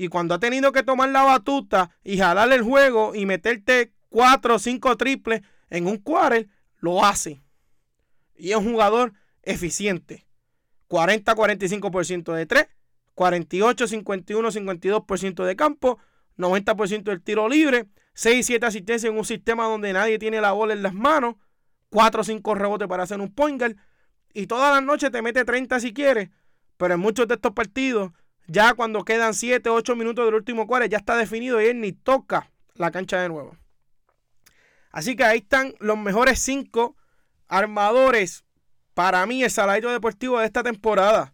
Y 0.00 0.08
cuando 0.08 0.34
ha 0.34 0.38
tenido 0.38 0.72
que 0.72 0.82
tomar 0.82 1.10
la 1.10 1.24
batuta 1.24 1.90
y 2.02 2.16
jalarle 2.16 2.54
el 2.54 2.62
juego 2.62 3.14
y 3.14 3.26
meterte 3.26 3.92
4 4.08 4.54
o 4.54 4.58
5 4.58 4.96
triples 4.96 5.42
en 5.68 5.86
un 5.86 5.98
quarter, 5.98 6.48
lo 6.78 7.04
hace. 7.04 7.42
Y 8.34 8.52
es 8.52 8.56
un 8.56 8.72
jugador 8.72 9.12
eficiente. 9.42 10.26
40-45% 10.88 12.32
de 12.32 12.46
3, 12.46 12.66
48-51-52% 13.14 15.44
de 15.44 15.54
campo, 15.54 15.98
90% 16.38 17.02
del 17.02 17.20
tiro 17.20 17.46
libre, 17.46 17.86
6-7 18.16 18.64
asistencias 18.64 19.12
en 19.12 19.18
un 19.18 19.26
sistema 19.26 19.64
donde 19.64 19.92
nadie 19.92 20.18
tiene 20.18 20.40
la 20.40 20.52
bola 20.52 20.72
en 20.72 20.82
las 20.82 20.94
manos, 20.94 21.34
4 21.90 22.24
5 22.24 22.54
rebotes 22.54 22.88
para 22.88 23.02
hacer 23.02 23.20
un 23.20 23.34
point 23.34 23.60
guard, 23.60 23.76
y 24.32 24.46
todas 24.46 24.72
las 24.72 24.82
noches 24.82 25.10
te 25.10 25.20
mete 25.20 25.44
30 25.44 25.78
si 25.78 25.92
quieres, 25.92 26.30
pero 26.78 26.94
en 26.94 27.00
muchos 27.00 27.28
de 27.28 27.34
estos 27.34 27.52
partidos, 27.52 28.12
ya 28.50 28.74
cuando 28.74 29.04
quedan 29.04 29.34
7, 29.34 29.70
8 29.70 29.96
minutos 29.96 30.24
del 30.24 30.34
último 30.34 30.66
cuarto, 30.66 30.86
ya 30.88 30.98
está 30.98 31.16
definido 31.16 31.60
y 31.62 31.66
él 31.66 31.80
ni 31.80 31.92
toca 31.92 32.50
la 32.74 32.90
cancha 32.90 33.20
de 33.20 33.28
nuevo. 33.28 33.56
Así 34.90 35.14
que 35.14 35.22
ahí 35.24 35.38
están 35.38 35.74
los 35.78 35.96
mejores 35.96 36.40
5 36.40 36.96
armadores 37.46 38.44
para 38.94 39.24
mí 39.26 39.44
el 39.44 39.50
salario 39.50 39.90
deportivo 39.90 40.40
de 40.40 40.46
esta 40.46 40.62
temporada. 40.62 41.32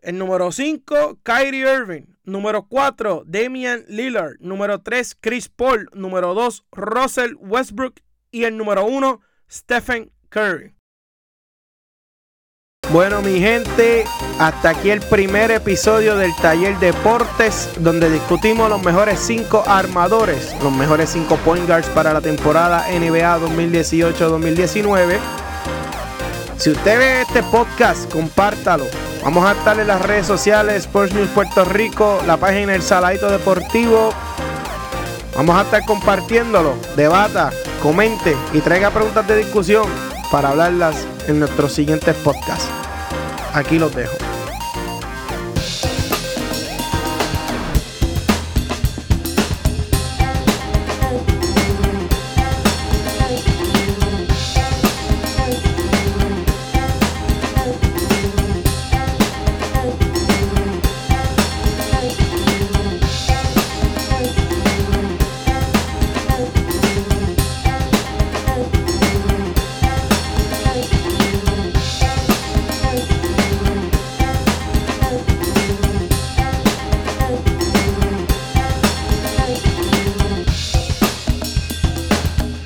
El 0.00 0.16
número 0.16 0.50
5, 0.50 1.20
Kyrie 1.22 1.70
Irving. 1.72 2.06
Número 2.24 2.66
4, 2.68 3.24
Damian 3.26 3.84
Lillard. 3.88 4.36
Número 4.40 4.80
3, 4.80 5.16
Chris 5.20 5.48
Paul. 5.48 5.90
Número 5.92 6.34
2, 6.34 6.66
Russell 6.72 7.34
Westbrook. 7.38 8.00
Y 8.30 8.44
el 8.44 8.56
número 8.56 8.86
1, 8.86 9.20
Stephen 9.50 10.12
Curry. 10.30 10.77
Bueno, 12.90 13.20
mi 13.20 13.38
gente, 13.38 14.06
hasta 14.38 14.70
aquí 14.70 14.88
el 14.88 15.02
primer 15.02 15.50
episodio 15.50 16.16
del 16.16 16.34
Taller 16.36 16.78
Deportes, 16.78 17.68
donde 17.80 18.08
discutimos 18.08 18.70
los 18.70 18.82
mejores 18.82 19.20
5 19.20 19.64
armadores, 19.66 20.54
los 20.62 20.72
mejores 20.72 21.10
5 21.10 21.36
point 21.44 21.66
guards 21.66 21.86
para 21.88 22.14
la 22.14 22.22
temporada 22.22 22.86
NBA 22.90 23.40
2018-2019. 23.40 25.18
Si 26.56 26.70
usted 26.70 26.98
ve 26.98 27.20
este 27.20 27.42
podcast, 27.42 28.10
compártalo. 28.10 28.86
Vamos 29.22 29.44
a 29.44 29.52
estar 29.52 29.78
en 29.78 29.86
las 29.86 30.00
redes 30.00 30.26
sociales, 30.26 30.76
Sports 30.84 31.12
News 31.12 31.28
Puerto 31.34 31.66
Rico, 31.66 32.22
la 32.26 32.38
página 32.38 32.74
El 32.74 32.80
Saladito 32.80 33.28
Deportivo. 33.30 34.14
Vamos 35.36 35.56
a 35.56 35.62
estar 35.62 35.84
compartiéndolo. 35.84 36.74
Debata, 36.96 37.50
comente 37.82 38.34
y 38.54 38.60
traiga 38.60 38.88
preguntas 38.90 39.28
de 39.28 39.36
discusión 39.36 39.84
para 40.30 40.48
hablarlas 40.48 41.06
en 41.28 41.38
nuestros 41.38 41.72
siguientes 41.72 42.14
podcasts. 42.16 42.68
Aquí 43.54 43.78
los 43.78 43.94
dejo. 43.94 44.27